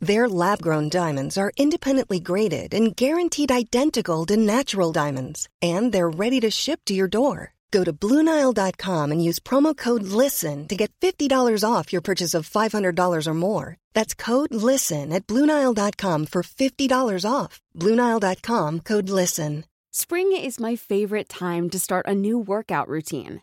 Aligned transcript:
Their 0.00 0.28
lab 0.28 0.62
grown 0.62 0.88
diamonds 0.88 1.36
are 1.36 1.52
independently 1.56 2.20
graded 2.20 2.72
and 2.72 2.94
guaranteed 2.94 3.50
identical 3.50 4.24
to 4.26 4.36
natural 4.36 4.92
diamonds, 4.92 5.48
and 5.60 5.92
they're 5.92 6.08
ready 6.08 6.40
to 6.40 6.50
ship 6.50 6.80
to 6.86 6.94
your 6.94 7.08
door. 7.08 7.54
Go 7.70 7.84
to 7.84 7.92
Bluenile.com 7.92 9.12
and 9.12 9.22
use 9.22 9.38
promo 9.40 9.76
code 9.76 10.04
LISTEN 10.04 10.68
to 10.68 10.76
get 10.76 10.92
$50 11.00 11.64
off 11.68 11.92
your 11.92 12.00
purchase 12.00 12.32
of 12.32 12.48
$500 12.48 13.26
or 13.26 13.34
more. 13.34 13.76
That's 13.92 14.14
code 14.14 14.54
LISTEN 14.54 15.12
at 15.12 15.26
Bluenile.com 15.26 16.26
for 16.26 16.42
$50 16.42 17.24
off. 17.30 17.60
Bluenile.com 17.76 18.80
code 18.80 19.10
LISTEN. 19.10 19.64
Spring 19.90 20.30
is 20.36 20.60
my 20.60 20.76
favorite 20.76 21.28
time 21.28 21.68
to 21.70 21.78
start 21.78 22.06
a 22.06 22.14
new 22.14 22.38
workout 22.38 22.88
routine. 22.88 23.42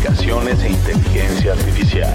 hipercomunicaciones 0.00 0.62
e 0.62 0.70
inteligencia 0.70 1.52
artificial. 1.52 2.14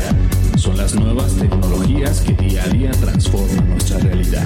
Son 0.57 0.75
las 0.77 0.95
nuevas 0.95 1.35
tecnologías 1.35 2.21
que 2.21 2.33
día 2.33 2.63
a 2.63 2.67
día 2.69 2.91
transforman 2.91 3.69
nuestra 3.69 3.99
realidad. 3.99 4.44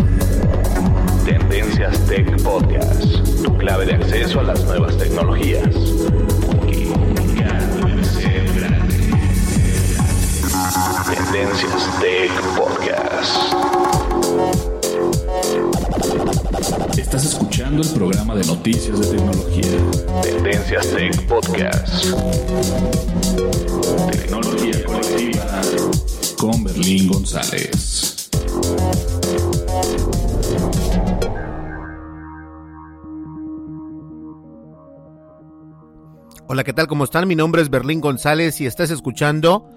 Hola, 36.60 36.66
¿qué 36.66 36.74
tal? 36.74 36.88
¿Cómo 36.88 37.06
están? 37.06 37.26
Mi 37.26 37.38
nombre 37.38 37.62
es 37.62 37.70
Berlín 37.70 38.02
González 38.02 38.60
y 38.60 38.66
estás 38.66 38.92
escuchando, 38.92 39.70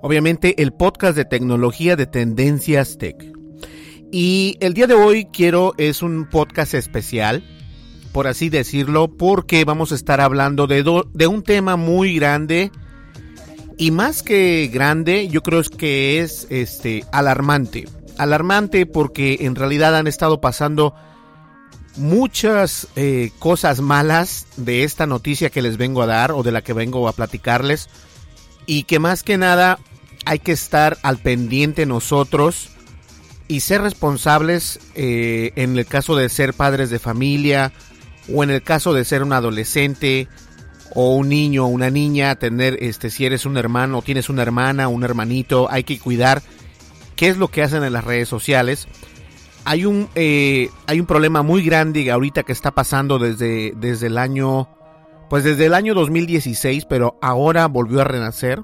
obviamente, 0.00 0.62
el 0.62 0.72
podcast 0.72 1.14
de 1.14 1.26
tecnología 1.26 1.94
de 1.94 2.06
Tendencias 2.06 2.96
Tech. 2.96 3.22
Y 4.10 4.56
el 4.60 4.72
día 4.72 4.86
de 4.86 4.94
hoy 4.94 5.26
quiero, 5.26 5.74
es 5.76 6.00
un 6.00 6.26
podcast 6.30 6.72
especial, 6.72 7.44
por 8.12 8.28
así 8.28 8.48
decirlo, 8.48 9.08
porque 9.08 9.66
vamos 9.66 9.92
a 9.92 9.94
estar 9.94 10.22
hablando 10.22 10.66
de, 10.66 10.82
do- 10.82 11.06
de 11.12 11.26
un 11.26 11.42
tema 11.42 11.76
muy 11.76 12.14
grande 12.14 12.70
y 13.76 13.90
más 13.90 14.22
que 14.22 14.70
grande, 14.72 15.28
yo 15.28 15.42
creo 15.42 15.60
que 15.64 16.20
es 16.20 16.46
este 16.48 17.04
alarmante. 17.12 17.84
Alarmante 18.16 18.86
porque 18.86 19.36
en 19.40 19.54
realidad 19.54 19.94
han 19.94 20.06
estado 20.06 20.40
pasando 20.40 20.94
muchas 21.96 22.88
eh, 22.96 23.30
cosas 23.38 23.80
malas 23.80 24.46
de 24.56 24.84
esta 24.84 25.06
noticia 25.06 25.50
que 25.50 25.62
les 25.62 25.76
vengo 25.76 26.02
a 26.02 26.06
dar 26.06 26.32
o 26.32 26.42
de 26.42 26.52
la 26.52 26.62
que 26.62 26.72
vengo 26.72 27.08
a 27.08 27.12
platicarles 27.12 27.88
y 28.66 28.84
que 28.84 28.98
más 28.98 29.22
que 29.22 29.38
nada 29.38 29.78
hay 30.24 30.38
que 30.38 30.52
estar 30.52 30.98
al 31.02 31.18
pendiente 31.18 31.86
nosotros 31.86 32.70
y 33.48 33.60
ser 33.60 33.82
responsables 33.82 34.80
eh, 34.94 35.52
en 35.56 35.78
el 35.78 35.86
caso 35.86 36.16
de 36.16 36.28
ser 36.28 36.52
padres 36.52 36.90
de 36.90 36.98
familia 36.98 37.72
o 38.32 38.42
en 38.42 38.50
el 38.50 38.62
caso 38.62 38.92
de 38.92 39.04
ser 39.04 39.22
un 39.22 39.32
adolescente 39.32 40.28
o 40.94 41.14
un 41.14 41.28
niño 41.28 41.64
o 41.64 41.68
una 41.68 41.90
niña, 41.90 42.34
tener 42.36 42.82
este 42.82 43.10
si 43.10 43.24
eres 43.24 43.46
un 43.46 43.56
hermano 43.56 43.98
o 43.98 44.02
tienes 44.02 44.28
una 44.28 44.42
hermana, 44.42 44.88
un 44.88 45.04
hermanito, 45.04 45.68
hay 45.70 45.84
que 45.84 45.98
cuidar 45.98 46.42
qué 47.14 47.28
es 47.28 47.36
lo 47.36 47.48
que 47.48 47.62
hacen 47.62 47.84
en 47.84 47.92
las 47.92 48.04
redes 48.04 48.28
sociales. 48.28 48.88
Hay 49.66 49.84
un 49.84 50.08
eh, 50.14 50.70
hay 50.86 51.00
un 51.00 51.06
problema 51.06 51.42
muy 51.42 51.62
grande 51.62 52.10
ahorita 52.10 52.44
que 52.44 52.52
está 52.52 52.70
pasando 52.70 53.18
desde 53.18 53.72
desde 53.76 54.06
el 54.06 54.16
año 54.16 54.68
pues 55.28 55.42
desde 55.42 55.66
el 55.66 55.74
año 55.74 55.92
2016, 55.94 56.84
pero 56.88 57.18
ahora 57.20 57.66
volvió 57.66 58.00
a 58.00 58.04
renacer. 58.04 58.62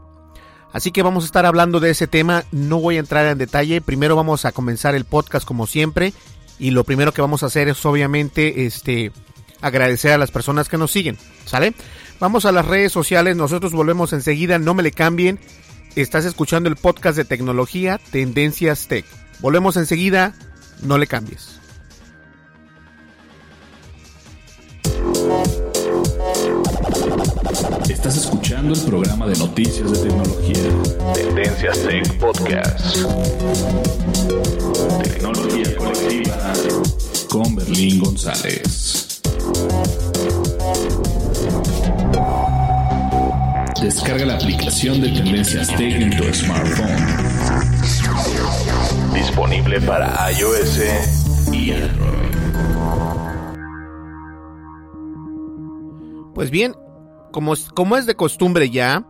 Así 0.73 0.93
que 0.93 1.03
vamos 1.03 1.25
a 1.25 1.27
estar 1.27 1.45
hablando 1.45 1.81
de 1.81 1.91
ese 1.91 2.07
tema, 2.07 2.45
no 2.53 2.81
voy 2.81 2.97
a 2.97 3.01
entrar 3.01 3.27
en 3.27 3.37
detalle, 3.37 3.81
primero 3.81 4.17
vamos 4.17 4.45
a 4.45 4.53
comenzar 4.53 4.95
el 4.95 5.05
podcast 5.05 5.47
como 5.47 5.67
siempre 5.67 6.15
y 6.59 6.71
lo 6.71 6.85
primero 6.85 7.12
que 7.12 7.21
vamos 7.21 7.43
a 7.43 7.47
hacer 7.47 7.69
es 7.69 7.85
obviamente 7.85 8.65
este 8.65 9.12
agradecer 9.61 10.12
a 10.12 10.19
las 10.19 10.31
personas 10.31 10.69
que 10.69 10.79
nos 10.79 10.91
siguen, 10.91 11.19
¿sale? 11.45 11.75
Vamos 12.21 12.45
a 12.45 12.53
las 12.53 12.65
redes 12.65 12.93
sociales, 12.93 13.37
nosotros 13.37 13.73
volvemos 13.73 14.12
enseguida, 14.12 14.59
no 14.59 14.73
me 14.73 14.83
le 14.83 14.93
cambien. 14.93 15.41
Estás 15.97 16.25
escuchando 16.25 16.69
el 16.69 16.77
podcast 16.77 17.17
de 17.17 17.25
tecnología 17.25 17.99
Tendencias 18.12 18.87
Tech. 18.87 19.05
Volvemos 19.41 19.77
enseguida, 19.77 20.35
no 20.82 20.98
le 20.98 21.06
cambies. 21.06 21.59
Estás 27.88 28.16
escuchando 28.16 28.75
el 28.75 28.81
programa 28.81 29.26
de 29.26 29.38
noticias 29.38 29.91
de 29.91 30.09
tecnología. 30.09 31.15
Tendencias 31.15 31.78
Tech 31.82 32.19
Podcast. 32.19 32.97
Tecnología 35.03 35.76
colectiva 35.76 36.53
con 37.28 37.54
Berlín 37.54 38.00
González. 38.00 39.20
Descarga 43.81 44.25
la 44.25 44.34
aplicación 44.34 45.00
de 45.00 45.09
Tendencias 45.10 45.69
Tech 45.76 46.00
en 46.00 46.16
tu 46.16 46.25
smartphone. 46.34 47.22
Disponible 49.15 49.81
para 49.81 50.31
iOS 50.33 50.81
y 51.53 51.73
Android. 51.73 52.12
Pues 56.34 56.50
bien, 56.50 56.75
como, 57.31 57.55
como 57.75 57.97
es 57.97 58.06
de 58.06 58.15
costumbre 58.15 58.71
ya, 58.71 59.06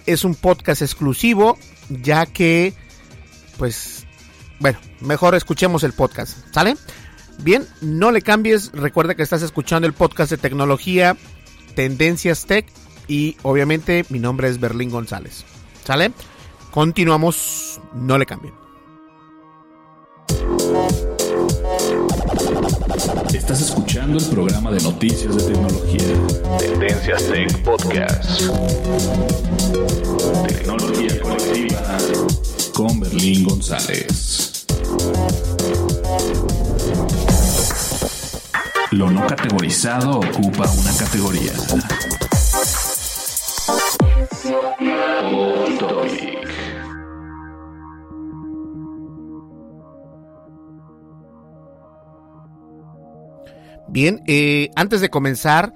es 0.05 0.23
un 0.23 0.35
podcast 0.35 0.81
exclusivo 0.81 1.57
ya 1.89 2.25
que 2.25 2.73
pues 3.57 4.05
bueno, 4.59 4.79
mejor 5.01 5.35
escuchemos 5.35 5.83
el 5.83 5.93
podcast, 5.93 6.37
¿sale? 6.53 6.75
Bien, 7.39 7.67
no 7.81 8.11
le 8.11 8.21
cambies, 8.21 8.71
recuerda 8.71 9.15
que 9.15 9.23
estás 9.23 9.43
escuchando 9.43 9.87
el 9.87 9.93
podcast 9.93 10.31
de 10.31 10.37
tecnología 10.37 11.15
Tendencias 11.75 12.45
Tech 12.45 12.65
y 13.07 13.37
obviamente 13.43 14.05
mi 14.09 14.19
nombre 14.19 14.49
es 14.49 14.59
Berlín 14.59 14.89
González, 14.89 15.45
¿sale? 15.83 16.11
Continuamos, 16.71 17.79
no 17.93 18.17
le 18.17 18.25
cambien. 18.25 18.66
Estás 22.97 23.61
escuchando 23.61 24.17
el 24.17 24.25
programa 24.25 24.71
de 24.71 24.81
noticias 24.81 25.35
de 25.35 25.53
tecnología. 25.53 26.01
Tendencias 26.57 27.23
Tech 27.27 27.61
Podcast. 27.61 28.41
Tecnología 30.47 31.21
colectiva 31.21 31.97
con 32.73 32.99
Berlín 32.99 33.43
González. 33.43 34.65
Lo 38.89 39.11
no 39.11 39.27
categorizado 39.27 40.19
ocupa 40.19 40.67
una 40.67 40.97
categoría. 40.97 41.53
Bien, 53.89 54.21
eh, 54.27 54.69
antes 54.75 55.01
de 55.01 55.09
comenzar, 55.09 55.73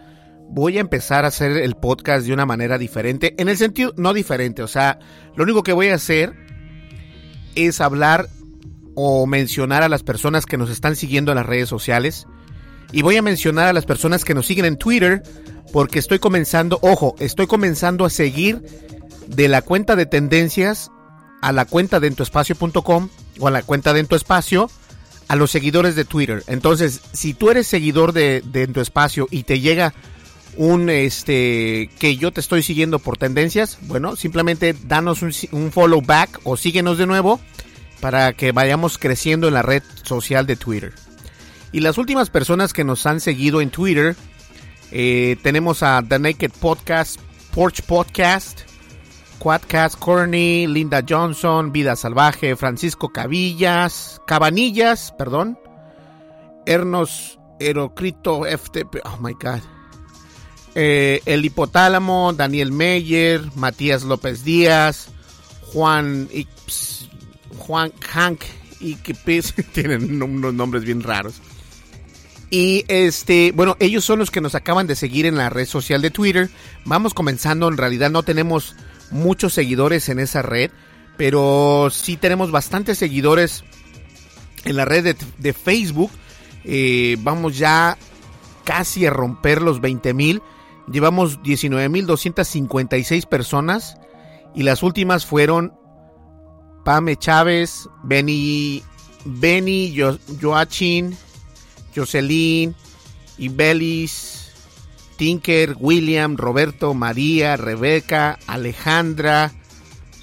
voy 0.50 0.78
a 0.78 0.82
empezar 0.82 1.24
a 1.24 1.30
hacer 1.30 1.52
el 1.58 1.76
podcast 1.76 2.26
de 2.26 2.34
una 2.34 2.46
manera 2.46 2.78
diferente. 2.78 3.36
En 3.38 3.48
el 3.50 3.58
sentido, 3.58 3.94
no 3.98 4.14
diferente, 4.14 4.64
o 4.64 4.68
sea, 4.68 5.00
lo 5.36 5.44
único 5.44 5.64
que 5.64 5.74
voy 5.74 5.88
a 5.88 5.96
hacer 5.96 6.34
es 7.56 7.82
hablar 7.82 8.30
o 8.96 9.26
mencionar 9.26 9.84
a 9.84 9.90
las 9.90 10.04
personas 10.04 10.46
que 10.46 10.58
nos 10.58 10.70
están 10.70 10.96
siguiendo 10.96 11.32
en 11.32 11.38
las 11.38 11.46
redes 11.46 11.70
sociales. 11.70 12.28
Y 12.92 13.04
voy 13.04 13.16
a 13.16 13.22
mencionar 13.22 13.68
a 13.68 13.74
las 13.74 13.86
personas 13.86 14.26
que 14.26 14.34
nos 14.34 14.46
siguen 14.46 14.66
en 14.66 14.78
Twitter 14.78 15.24
porque 15.72 16.00
estoy 16.00 16.20
comenzando, 16.20 16.80
ojo, 16.82 17.16
estoy 17.20 17.48
comenzando 17.48 18.04
a 18.04 18.10
seguir 18.10 18.62
de 19.28 19.48
la 19.48 19.62
cuenta 19.62 19.96
de 19.96 20.06
tendencias 20.06 20.92
a 21.42 21.54
la 21.54 21.66
cuenta 21.66 22.00
de 22.00 22.08
entuespacio.com 22.08 23.10
o 23.40 23.48
a 23.48 23.52
la 23.52 23.64
cuenta 23.64 23.94
de 23.94 24.02
espacio 24.02 24.70
a 25.28 25.36
los 25.36 25.52
seguidores 25.52 25.96
de 25.96 26.06
Twitter. 26.06 26.44
Entonces, 26.48 27.02
si 27.14 27.34
tú 27.34 27.50
eres 27.50 27.68
seguidor 27.68 28.14
de, 28.14 28.42
de 28.46 28.68
tu 28.68 28.82
espacio 28.82 29.28
y 29.32 29.44
te 29.44 29.60
llega 29.60 29.94
un 30.58 30.90
este 30.90 31.90
que 31.98 32.18
yo 32.18 32.32
te 32.32 32.42
estoy 32.42 32.64
siguiendo 32.64 33.00
por 33.00 33.18
tendencias, 33.18 33.78
bueno, 33.84 34.16
simplemente 34.16 34.76
danos 34.84 35.22
un, 35.22 35.32
un, 35.52 35.72
follow 35.72 36.02
back 36.02 36.40
o 36.44 36.58
síguenos 36.58 36.98
de 36.98 37.08
nuevo 37.08 37.40
para 38.02 38.34
que 38.34 38.52
vayamos 38.52 38.98
creciendo 38.98 39.48
en 39.48 39.54
la 39.54 39.62
red 39.62 39.84
social 40.04 40.46
de 40.46 40.58
Twitter. 40.58 40.94
Y 41.72 41.80
las 41.80 41.98
últimas 41.98 42.30
personas 42.30 42.74
que 42.74 42.84
nos 42.84 43.06
han 43.06 43.22
seguido 43.22 43.62
en 43.62 43.70
Twitter, 43.70 44.16
eh, 44.92 45.38
tenemos 45.42 45.84
a 45.84 46.04
The 46.06 46.20
Naked 46.20 46.52
Podcast, 46.60 47.20
Porch 47.54 47.82
Podcast, 47.84 48.62
Quadcast 49.42 49.98
Corny, 49.98 50.68
Linda 50.68 51.04
Johnson, 51.08 51.72
Vida 51.72 51.96
Salvaje, 51.96 52.56
Francisco 52.56 53.10
Cabillas, 53.10 54.22
Cabanillas, 54.28 55.16
perdón, 55.18 55.58
Ernos 56.68 57.40
Herocrito 57.60 58.44
FTP, 58.46 58.98
oh 59.04 59.18
my 59.20 59.34
god. 59.34 59.62
Eh, 60.76 61.24
el 61.26 61.44
hipotálamo, 61.44 62.34
Daniel 62.34 62.72
Meyer, 62.72 63.42
Matías 63.56 64.04
López 64.04 64.44
Díaz, 64.44 65.10
Juan 65.74 66.30
Ips, 66.32 67.10
Juan 67.58 67.92
Hank 68.12 68.44
y 68.80 68.94
que 68.98 69.16
tienen 69.74 70.22
unos 70.22 70.54
nombres 70.54 70.84
bien 70.84 71.02
raros. 71.02 71.42
Y 72.52 72.86
este, 72.90 73.54
bueno, 73.54 73.76
ellos 73.80 74.06
son 74.06 74.20
los 74.20 74.30
que 74.30 74.42
nos 74.42 74.54
acaban 74.54 74.86
de 74.86 74.96
seguir 74.96 75.26
en 75.26 75.36
la 75.36 75.50
red 75.50 75.66
social 75.66 76.04
de 76.04 76.12
Twitter. 76.12 76.52
Vamos 76.86 77.16
comenzando, 77.16 77.68
en 77.70 77.78
realidad 77.78 78.12
no 78.12 78.22
tenemos 78.22 78.76
muchos 79.12 79.54
seguidores 79.54 80.10
en 80.10 80.20
esa 80.20 80.42
red, 80.42 80.72
pero 81.18 81.90
sí 81.92 82.18
tenemos 82.18 82.52
bastantes 82.52 82.98
seguidores 82.98 83.64
en 84.66 84.76
la 84.76 84.86
red 84.86 85.16
de, 85.38 85.54
Facebook. 85.54 86.12
Eh, 86.64 87.18
vamos 87.20 87.58
ya 87.58 87.98
casi 88.64 89.06
a 89.06 89.12
romper 89.12 89.62
los 89.62 89.82
20 89.82 90.14
mil. 90.14 90.42
Llevamos 90.92 91.40
19.256 91.42 93.28
personas 93.28 93.98
y 94.56 94.64
las 94.64 94.84
últimas 94.84 95.26
fueron 95.26 95.74
Pame 96.84 97.16
Chávez, 97.16 97.88
Benny, 98.04 98.84
Benny 99.26 99.96
Joachim, 100.42 101.16
Jocelyn, 101.96 102.76
Ibelis, 103.38 104.41
Tinker, 105.18 105.76
William, 105.80 106.38
Roberto, 106.38 106.94
María, 106.94 107.58
Rebeca, 107.58 108.40
Alejandra, 108.48 109.52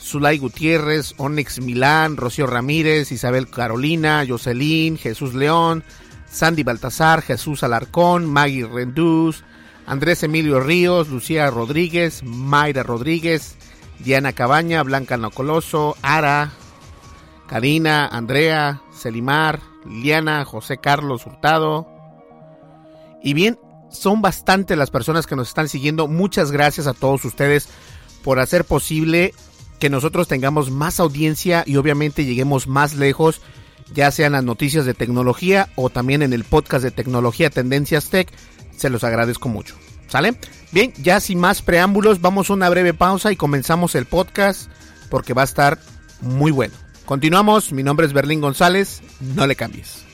Zulay 0.01 0.39
Gutiérrez, 0.39 1.15
Onyx 1.19 1.61
Milán, 1.61 2.17
Rocío 2.17 2.47
Ramírez, 2.47 3.13
Isabel 3.13 3.49
Carolina, 3.49 4.25
Jocelyn, 4.27 4.97
Jesús 4.97 5.35
León, 5.35 5.85
Sandy 6.31 6.63
Baltasar, 6.63 7.23
Jesús 7.23 7.63
Alarcón, 7.63 8.27
Maggie 8.27 8.67
Renduz, 8.67 9.45
Andrés 9.87 10.23
Emilio 10.23 10.61
Ríos, 10.61 11.09
Lucía 11.09 11.51
Rodríguez, 11.51 12.23
Mayra 12.23 12.83
Rodríguez, 12.83 13.57
Diana 13.99 14.33
Cabaña, 14.33 14.83
Blanca 14.83 15.17
Nocoloso, 15.17 15.97
Ara, 16.03 16.53
Karina, 17.49 18.07
Andrea, 18.07 18.83
Selimar, 18.93 19.61
Liliana, 19.87 20.45
José 20.45 20.79
Carlos 20.79 21.27
Hurtado. 21.27 21.89
Y 23.23 23.35
bien, 23.35 23.59
son 23.91 24.23
bastante 24.23 24.77
las 24.77 24.91
personas 24.91 25.27
que 25.27 25.37
nos 25.37 25.49
están 25.49 25.69
siguiendo. 25.69 26.09
Muchas 26.09 26.51
gracias 26.51 26.87
a 26.87 26.95
todos 26.95 27.25
ustedes 27.25 27.69
por 28.23 28.39
hacer 28.39 28.65
posible 28.65 29.35
que 29.79 29.91
nosotros 29.91 30.29
tengamos 30.29 30.71
más 30.71 31.01
audiencia 31.01 31.63
y 31.67 31.77
obviamente 31.77 32.25
lleguemos 32.25 32.67
más 32.67 32.95
lejos, 32.95 33.41
ya 33.95 34.11
sean 34.11 34.33
las 34.33 34.45
noticias 34.45 34.85
de 34.85 34.95
tecnología 34.95 35.69
o 35.77 35.89
también 35.89 36.23
en 36.23 36.33
el 36.33 36.45
podcast 36.45 36.85
de 36.85 36.91
tecnología 36.91 37.51
Tendencias 37.51 38.11
Tech. 38.11 38.31
Se 38.77 38.91
los 38.91 39.05
agradezco 39.05 39.49
mucho. 39.49 39.77
¿Sale? 40.09 40.39
Bien, 40.73 40.93
ya 40.99 41.21
sin 41.21 41.39
más 41.39 41.63
preámbulos, 41.63 42.21
vamos 42.21 42.51
a 42.51 42.55
una 42.55 42.69
breve 42.69 42.95
pausa 42.95 43.31
y 43.31 43.37
comenzamos 43.37 43.95
el 43.95 44.07
podcast 44.07 44.71
porque 45.11 45.35
va 45.35 45.43
a 45.43 45.45
estar 45.45 45.79
muy 46.21 46.51
bueno. 46.51 46.75
Continuamos, 47.05 47.73
mi 47.73 47.83
nombre 47.83 48.07
es 48.07 48.13
Berlín 48.13 48.41
González, 48.41 49.03
no 49.21 49.47
le 49.47 49.57
cambies. 49.57 50.08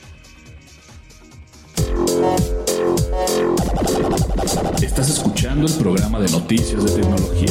Estás 4.81 5.09
escuchando 5.09 5.67
el 5.67 5.73
programa 5.73 6.19
de 6.19 6.29
noticias 6.31 6.83
de 6.83 7.01
tecnología. 7.01 7.49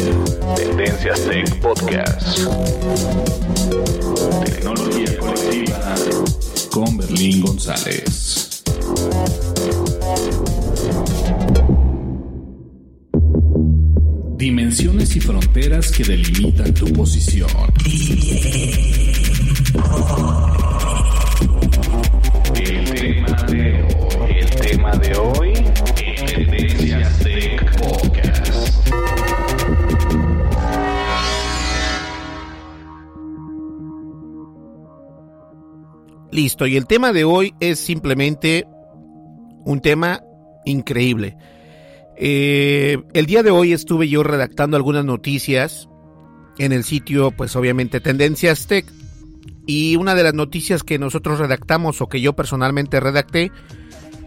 Tendencias 0.57 1.21
Tech 1.25 1.61
Podcast. 1.61 2.39
Tecnología 4.45 5.19
colectiva 5.19 5.95
con 6.71 6.97
Berlín 6.97 7.41
González. 7.43 8.63
Dimensiones 14.37 15.17
y 15.17 15.21
fronteras 15.21 15.91
que 15.91 16.05
delimitan 16.05 16.75
tu 16.75 16.87
posición. 16.93 17.49
El 22.55 22.95
tema 22.95 23.43
de 23.49 23.83
hoy, 23.83 24.39
el 24.39 24.51
tema 24.51 24.93
de 24.97 25.17
hoy, 25.17 25.44
Listo, 36.35 36.67
y 36.67 36.77
el 36.77 36.89
tema 36.89 37.13
de 37.13 37.23
hoy 37.23 37.55
es 37.61 37.79
simplemente 37.79 38.67
un 39.65 39.81
tema 39.81 40.21
increíble. 40.65 41.37
Eh, 42.17 43.01
el 43.13 43.27
día 43.27 43.45
de 43.45 43.53
hoy 43.53 43.73
estuve 43.73 44.09
yo 44.09 44.25
redactando 44.25 44.77
algunas 44.77 45.05
noticias 45.05 45.89
en 46.59 46.73
el 46.73 46.83
sitio, 46.83 47.31
pues 47.31 47.55
obviamente 47.55 48.01
Tendencias 48.01 48.67
Tech. 48.67 48.85
Y 49.65 49.95
una 49.95 50.17
de 50.17 50.25
las 50.25 50.35
noticias 50.35 50.83
que 50.83 50.99
nosotros 50.99 51.39
redactamos 51.39 52.01
o 52.01 52.09
que 52.09 52.21
yo 52.21 52.33
personalmente 52.33 52.99
redacté 52.99 53.53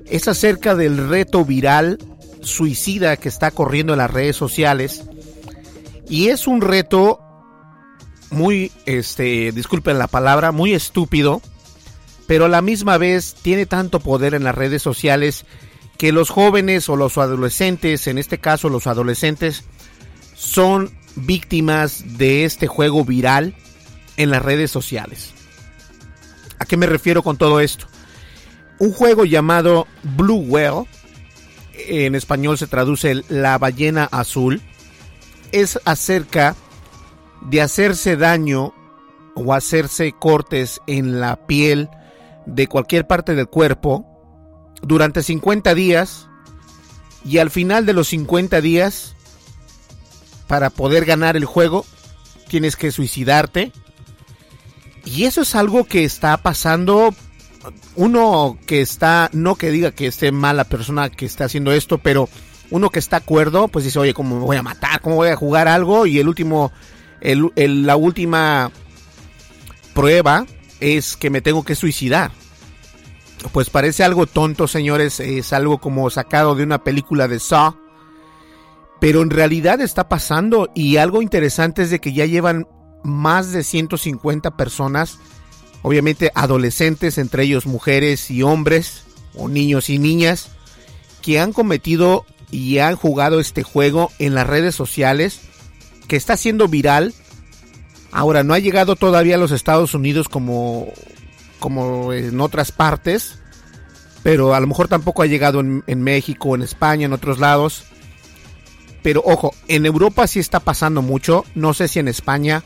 es 0.06 0.30
acerca 0.30 0.76
del 0.76 1.10
reto 1.10 1.44
viral 1.44 1.98
suicida 2.40 3.18
que 3.18 3.28
está 3.28 3.52
corriendo 3.52 3.92
en 3.92 4.00
las 4.00 4.12
redes 4.12 4.38
sociales. 4.38 5.04
Y 6.08 6.30
es 6.30 6.48
un 6.48 6.62
reto 6.62 7.20
muy, 8.32 8.72
este, 8.86 9.52
disculpen 9.52 10.00
la 10.00 10.08
palabra, 10.08 10.54
muy 10.54 10.72
estúpido, 10.72 11.42
pero 12.27 12.46
a 12.46 12.50
la 12.50 12.62
misma 12.62 12.98
vez 12.98 13.36
tiene 13.41 13.65
tanto 13.65 14.01
poder 14.01 14.36
en 14.36 14.43
las 14.43 14.53
redes 14.53 14.81
sociales 14.81 15.46
que 15.98 16.12
los 16.12 16.29
jóvenes 16.29 16.88
o 16.89 16.96
los 16.96 17.17
adolescentes, 17.17 18.05
en 18.07 18.17
este 18.17 18.38
caso 18.38 18.69
los 18.69 18.86
adolescentes, 18.86 19.63
son 20.36 20.91
víctimas 21.15 22.17
de 22.17 22.46
este 22.46 22.67
juego 22.67 23.03
viral 23.03 23.55
en 24.17 24.29
las 24.29 24.43
redes 24.43 24.69
sociales. 24.69 25.34
¿A 26.60 26.65
qué 26.65 26.77
me 26.77 26.86
refiero 26.86 27.24
con 27.24 27.38
todo 27.38 27.60
esto? 27.60 27.88
Un 28.77 28.91
juego 28.91 29.25
llamado 29.25 29.88
Blue 30.03 30.46
Whale, 30.48 30.86
en 31.74 32.13
español 32.13 32.57
se 32.57 32.67
traduce 32.67 33.24
la 33.29 33.57
ballena 33.57 34.07
azul, 34.12 34.62
es 35.51 35.79
acerca 35.86 36.55
de 37.50 37.62
hacerse 37.62 38.17
daño 38.17 38.74
o 39.36 39.53
hacerse 39.53 40.13
cortes 40.19 40.81
en 40.88 41.19
la 41.19 41.48
piel 41.48 41.89
de 42.48 42.68
cualquier 42.68 43.06
parte 43.06 43.36
del 43.36 43.48
cuerpo 43.48 44.06
durante 44.82 45.22
50 45.22 45.75
días 45.75 46.27
y 47.24 47.39
al 47.39 47.51
final 47.51 47.86
de 47.86 47.94
los 47.94 48.08
50 48.08 48.62
días, 48.62 49.16
para 50.48 50.70
poder 50.70 51.04
ganar 51.06 51.36
el 51.36 51.46
juego, 51.46 51.86
tienes 52.48 52.77
que 52.77 52.92
suicidarte. 52.92 53.74
Y 55.04 55.25
eso 55.25 55.42
es 55.42 55.54
algo 55.56 55.84
que 55.84 56.06
está 56.06 56.38
pasando. 56.38 57.13
Uno 57.96 58.58
que 58.66 58.82
está, 58.82 59.30
no 59.34 59.56
que 59.56 59.72
diga 59.72 59.92
que 59.92 60.08
esté 60.08 60.32
mala 60.32 60.63
persona 60.63 61.10
que 61.10 61.25
está 61.25 61.46
haciendo 61.46 61.74
esto, 61.74 61.98
pero 61.98 62.30
uno 62.70 62.89
que 62.89 63.00
está 63.00 63.18
acuerdo, 63.18 63.68
pues 63.68 63.84
dice, 63.84 64.00
oye, 64.00 64.13
¿cómo 64.13 64.38
me 64.39 64.46
voy 64.46 64.58
a 64.58 64.63
matar? 64.63 65.01
¿Cómo 65.01 65.18
voy 65.18 65.30
a 65.30 65.36
jugar 65.36 65.68
algo? 65.68 66.06
Y 66.06 66.20
el 66.20 66.30
último, 66.30 66.72
el, 67.20 67.51
la 67.86 67.98
última 67.98 68.72
prueba 69.94 70.46
es 70.79 71.17
que 71.17 71.29
me 71.29 71.41
tengo 71.41 71.63
que 71.63 71.75
suicidar 71.75 72.31
pues 73.51 73.69
parece 73.69 74.03
algo 74.03 74.25
tonto, 74.25 74.67
señores, 74.67 75.19
es 75.19 75.53
algo 75.53 75.79
como 75.79 76.10
sacado 76.10 76.55
de 76.55 76.63
una 76.63 76.84
película 76.84 77.27
de 77.27 77.39
Saw, 77.39 77.75
pero 79.00 79.22
en 79.22 79.29
realidad 79.29 79.79
está 79.81 80.10
pasando 80.10 80.69
y 80.74 80.98
algo 80.98 81.22
interesante 81.22 81.84
es 81.84 81.89
de 81.89 82.00
que 82.00 82.13
ya 82.13 82.25
llevan 82.25 82.67
más 83.03 83.51
de 83.51 83.63
150 83.63 84.57
personas, 84.57 85.19
obviamente 85.81 86.31
adolescentes, 86.34 87.17
entre 87.17 87.43
ellos 87.43 87.67
mujeres 87.67 88.31
y 88.31 88.41
hombres, 88.41 89.03
o 89.36 89.48
niños 89.48 89.89
y 89.89 90.00
niñas, 90.00 90.50
que 91.22 91.39
han 91.39 91.53
cometido 91.53 92.25
y 92.50 92.79
han 92.79 92.96
jugado 92.96 93.39
este 93.39 93.62
juego 93.62 94.12
en 94.17 94.34
las 94.34 94.48
redes 94.48 94.74
sociales, 94.74 95.41
que 96.07 96.15
está 96.15 96.38
siendo 96.38 96.67
viral. 96.67 97.13
Ahora, 98.18 98.44
no 98.44 98.56
ha 98.56 98.60
llegado 98.60 98.96
todavía 98.96 99.36
a 99.36 99.38
los 99.38 99.52
Estados 99.52 99.94
Unidos 99.94 100.28
como 100.28 100.92
como 101.60 102.14
en 102.14 102.42
otras 102.42 102.72
partes, 102.72 103.38
pero 104.24 104.56
a 104.56 104.60
lo 104.60 104.66
mejor 104.66 104.88
tampoco 104.88 105.22
ha 105.22 105.28
llegado 105.28 105.60
en, 105.60 106.02
México, 106.02 106.56
en 106.56 106.64
España, 106.64 107.06
en 107.06 107.14
otros 107.14 107.38
lados. 107.38 107.84
Pero 109.04 109.22
ojo, 109.24 109.54
en 109.68 109.86
Europa 109.86 110.26
sí 110.26 110.40
está 110.40 110.60
pasando 110.60 111.04
mucho, 111.04 111.46
no 111.54 111.76
sé 111.76 111.88
si 111.88 112.00
en 112.00 112.08
España, 112.08 112.64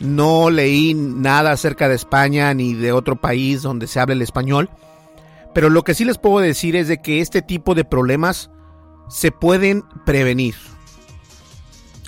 no 0.00 0.48
leí 0.48 0.94
nada 0.94 1.52
acerca 1.52 1.86
de 1.86 1.96
España 1.96 2.54
ni 2.54 2.72
de 2.72 2.92
otro 2.92 3.16
país 3.16 3.60
donde 3.60 3.88
se 3.88 4.00
hable 4.00 4.14
el 4.14 4.22
español, 4.22 4.70
pero 5.52 5.68
lo 5.68 5.84
que 5.84 5.92
sí 5.92 6.06
les 6.06 6.16
puedo 6.16 6.38
decir 6.38 6.76
es 6.76 6.88
de 6.88 7.02
que 7.02 7.20
este 7.20 7.42
tipo 7.42 7.74
de 7.74 7.84
problemas 7.84 8.50
se 9.10 9.32
pueden 9.32 9.84
prevenir. 10.06 10.54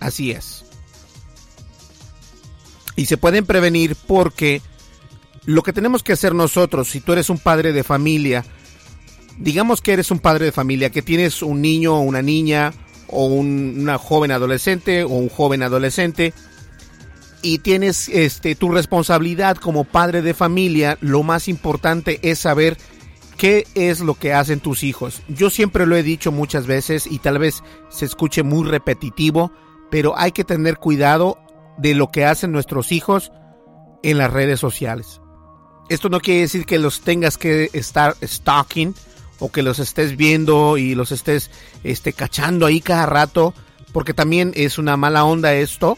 Así 0.01 0.31
es. 0.31 0.56
Y 2.97 3.07
se 3.07 3.19
pueden 3.19 3.45
prevenir 3.45 3.95
porque 4.07 4.63
lo 5.45 5.63
que 5.63 5.73
tenemos 5.73 6.03
que 6.03 6.13
hacer 6.13 6.35
nosotros, 6.35 6.89
si 6.89 7.01
tú 7.01 7.13
eres 7.13 7.31
un 7.31 7.39
padre 7.39 7.73
de 7.73 7.85
familia, 7.85 8.45
digamos 9.39 9.81
que 9.81 9.93
eres 9.93 10.11
un 10.11 10.19
padre 10.19 10.47
de 10.47 10.53
familia, 10.53 10.91
que 10.91 11.03
tienes 11.03 11.43
un 11.43 11.61
niño 11.61 11.95
o 11.95 12.01
una 12.01 12.23
niña, 12.23 12.73
o 13.09 13.27
una 13.27 13.99
joven 13.99 14.33
adolescente, 14.33 15.05
o 15.05 15.11
un 15.11 15.29
joven 15.29 15.63
adolescente, 15.63 16.35
y 17.43 17.59
tienes 17.59 18.09
este, 18.09 18.55
tu 18.55 18.71
responsabilidad 18.71 19.57
como 19.57 19.85
padre 19.85 20.23
de 20.23 20.35
familia, 20.35 20.99
lo 21.01 21.23
más 21.23 21.49
importante 21.49 22.19
es 22.23 22.41
saber 22.41 22.77
qué 23.37 23.67
es 23.75 24.01
lo 24.01 24.15
que 24.15 24.33
hacen 24.33 24.61
tus 24.61 24.83
hijos. 24.83 25.23
Yo 25.29 25.51
siempre 25.51 25.87
lo 25.87 25.97
he 25.97 26.03
dicho 26.03 26.33
muchas 26.33 26.67
veces 26.67 27.07
y 27.07 27.19
tal 27.19 27.39
vez 27.39 27.63
se 27.89 28.05
escuche 28.05 28.43
muy 28.43 28.69
repetitivo, 28.69 29.53
pero 29.91 30.19
hay 30.19 30.33
que 30.33 30.45
tener 30.45 30.79
cuidado 30.79 31.39
de 31.79 31.95
lo 31.95 32.11
que 32.11 32.25
hacen 32.25 32.53
nuestros 32.53 32.93
hijos 32.93 33.33
en 34.03 34.19
las 34.19 34.33
redes 34.33 34.61
sociales. 34.61 35.21
Esto 35.89 36.09
no 36.09 36.21
quiere 36.21 36.41
decir 36.41 36.67
que 36.67 36.79
los 36.79 37.01
tengas 37.01 37.39
que 37.39 37.71
estar 37.73 38.17
stalking 38.23 38.95
o 39.39 39.53
que 39.53 39.63
los 39.63 39.79
estés 39.79 40.17
viendo 40.17 40.79
y 40.79 40.95
los 40.95 41.13
estés 41.13 41.51
este, 41.85 42.13
cachando 42.13 42.67
ahí 42.67 42.81
cada 42.81 43.07
rato, 43.07 43.55
porque 43.93 44.15
también 44.15 44.53
es 44.55 44.79
una 44.79 44.97
mala 44.97 45.25
onda 45.25 45.55
esto. 45.55 45.97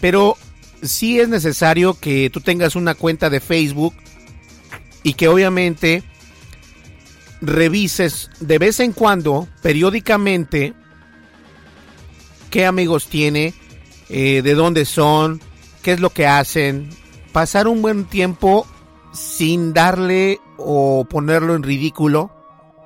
Pero 0.00 0.36
sí 0.82 1.20
es 1.20 1.28
necesario 1.28 1.98
que 1.98 2.30
tú 2.30 2.40
tengas 2.40 2.76
una 2.76 2.94
cuenta 2.94 3.28
de 3.28 3.40
Facebook 3.40 3.94
y 5.02 5.14
que 5.14 5.28
obviamente 5.28 6.02
revises 7.40 8.30
de 8.40 8.58
vez 8.58 8.80
en 8.80 8.92
cuando, 8.92 9.48
periódicamente, 9.62 10.74
qué 12.50 12.66
amigos 12.66 13.08
tiene, 13.08 13.54
eh, 14.08 14.42
de 14.42 14.54
dónde 14.54 14.84
son, 14.84 15.40
qué 15.82 15.92
es 15.92 16.00
lo 16.00 16.10
que 16.10 16.26
hacen. 16.26 16.90
Pasar 17.32 17.68
un 17.68 17.82
buen 17.82 18.04
tiempo 18.04 18.66
sin 19.12 19.72
darle 19.72 20.40
o 20.56 21.06
ponerlo 21.08 21.54
en 21.54 21.62
ridículo. 21.62 22.30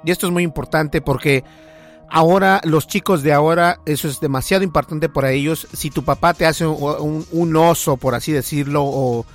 Y 0.04 0.10
esto 0.10 0.26
es 0.26 0.32
muy 0.32 0.42
importante 0.42 1.00
porque 1.00 1.44
ahora 2.08 2.60
los 2.64 2.86
chicos 2.86 3.22
de 3.22 3.32
ahora, 3.32 3.80
eso 3.86 4.08
es 4.08 4.20
demasiado 4.20 4.64
importante 4.64 5.08
para 5.08 5.30
ellos. 5.32 5.68
Si 5.72 5.90
tu 5.90 6.04
papá 6.04 6.34
te 6.34 6.46
hace 6.46 6.66
un, 6.66 7.56
oso, 7.56 7.96
por 7.96 8.14
así 8.14 8.32
decirlo, 8.32 8.82
o 8.84 9.26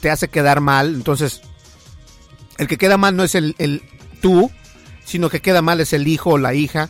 te 0.00 0.10
hace 0.10 0.28
quedar 0.28 0.60
mal, 0.60 0.94
entonces 0.94 1.42
el 2.58 2.66
que 2.66 2.78
queda 2.78 2.96
mal 2.96 3.14
no 3.16 3.24
es 3.24 3.34
el, 3.34 3.54
el 3.58 3.82
tú, 4.20 4.50
sino 5.04 5.28
que 5.28 5.40
queda 5.40 5.62
mal 5.62 5.80
es 5.80 5.92
el 5.92 6.08
hijo 6.08 6.30
o 6.30 6.38
la 6.38 6.54
hija. 6.54 6.88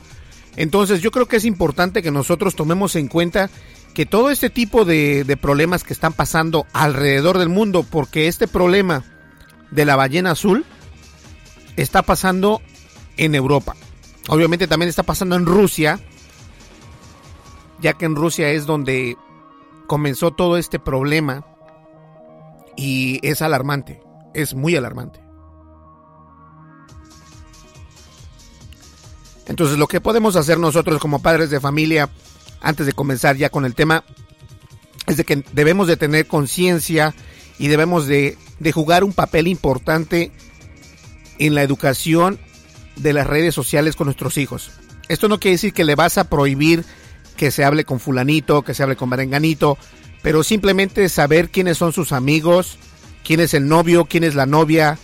Entonces 0.57 1.03
yo 1.03 1.11
creo 1.11 1.27
que 1.27 1.37
es 1.37 1.45
importante 1.45 2.03
que 2.03 2.11
nosotros 2.11 2.55
tomemos 2.55 2.97
en 2.97 3.09
cuenta 3.09 3.51
que 3.97 4.05
todo 4.05 4.29
este 4.29 4.51
tipo 4.51 4.85
de, 4.85 5.25
de 5.25 5.39
problemas 5.39 5.83
que 5.83 5.95
están 5.95 6.13
pasando 6.13 6.67
alrededor 6.75 7.39
del 7.39 7.49
mundo, 7.49 7.83
porque 7.83 8.29
este 8.29 8.47
problema 8.47 9.05
de 9.71 9.87
la 9.87 9.97
ballena 9.97 10.33
azul 10.33 10.67
está 11.77 12.03
pasando 12.03 12.61
en 13.17 13.35
Europa. 13.35 13.75
Obviamente 14.29 14.69
también 14.69 14.91
está 14.91 15.03
pasando 15.03 15.35
en 15.35 15.47
Rusia, 15.47 15.99
ya 17.81 17.95
que 17.95 18.05
en 18.05 18.17
Rusia 18.17 18.51
es 18.51 18.67
donde 18.67 19.17
comenzó 19.87 20.31
todo 20.31 20.59
este 20.59 20.79
problema 20.79 21.47
y 22.77 23.27
es 23.27 23.41
alarmante, 23.41 24.03
es 24.35 24.53
muy 24.53 24.77
alarmante. 24.77 25.21
Entonces 29.47 29.79
lo 29.79 29.87
que 29.87 30.03
podemos 30.03 30.37
hacer 30.37 30.59
nosotros 30.59 31.01
como 31.01 31.23
padres 31.23 31.49
de 31.49 31.61
familia, 31.61 32.11
antes 32.61 32.87
de 32.87 32.93
comenzar 32.93 33.37
ya 33.37 33.51
con 33.51 33.65
el 33.65 33.75
tema, 33.75 34.05
es 35.07 35.17
de 35.17 35.25
que 35.25 35.45
debemos 35.53 35.87
de 35.87 35.97
tener 35.97 36.27
conciencia 36.27 37.15
y 37.59 37.69
debemos 37.69 38.07
de, 38.07 38.37
jugar 38.73 39.05
un 39.05 39.13
papel 39.13 39.47
importante 39.47 40.33
en 41.39 41.55
la 41.55 41.63
educación 41.63 42.39
de 42.97 43.13
las 43.13 43.27
redes 43.27 43.55
sociales 43.55 43.97
con 43.97 44.07
nuestros 44.07 44.39
hijos. 44.39 44.73
Esto 45.09 45.29
no 45.29 45.39
quiere 45.39 45.55
decir 45.55 45.73
que 45.73 45.85
le 45.85 45.95
vas 45.95 46.19
a 46.19 46.29
prohibir 46.29 46.85
que 47.37 47.51
se 47.51 47.65
hable 47.65 47.85
con 47.85 48.01
fulanito, 48.01 48.63
que 48.63 48.75
se 48.75 48.83
hable 48.83 48.97
con 48.97 49.11
merenganito, 49.11 49.79
pero 50.23 50.43
simplemente 50.43 51.09
saber 51.09 51.51
quiénes 51.51 51.79
son 51.79 51.93
sus 51.93 52.13
amigos, 52.13 52.79
quién 53.23 53.41
es 53.41 53.55
el 53.55 53.69
novio, 53.69 54.07
quién 54.07 54.25
es 54.25 54.35
la 54.35 54.47
novia, 54.47 54.99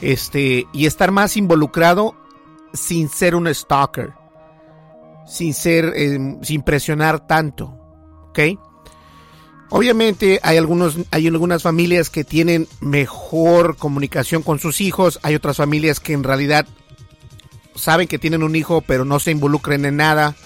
este, 0.00 0.66
y 0.72 0.86
estar 0.86 1.10
más 1.10 1.36
involucrado 1.36 2.14
sin 2.72 3.08
ser 3.08 3.34
un 3.34 3.52
stalker, 3.52 4.14
sin 5.26 5.54
ser, 5.54 5.92
eh, 5.96 6.38
sin 6.42 6.62
presionar 6.62 7.26
tanto, 7.26 7.66
¿ok? 8.28 8.38
Obviamente 9.70 10.38
hay 10.42 10.56
algunos, 10.56 10.98
hay 11.10 11.26
algunas 11.26 11.62
familias 11.62 12.10
que 12.10 12.22
tienen 12.22 12.68
mejor 12.80 13.76
comunicación 13.76 14.42
con 14.42 14.58
sus 14.58 14.80
hijos, 14.80 15.18
hay 15.22 15.34
otras 15.34 15.56
familias 15.56 16.00
que 16.00 16.12
en 16.12 16.22
realidad 16.22 16.66
saben 17.74 18.06
que 18.06 18.18
tienen 18.18 18.42
un 18.42 18.54
hijo 18.54 18.82
pero 18.82 19.04
no 19.04 19.18
se 19.18 19.30
involucren 19.30 19.84
en 19.84 19.96
nada. 19.96 20.36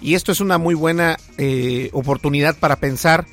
Y 0.00 0.14
esto 0.14 0.32
es 0.32 0.40
una 0.40 0.58
muy 0.58 0.74
buena 0.74 1.16
eh, 1.38 1.90
oportunidad 1.92 2.56
para 2.56 2.76
pensar 2.76 3.26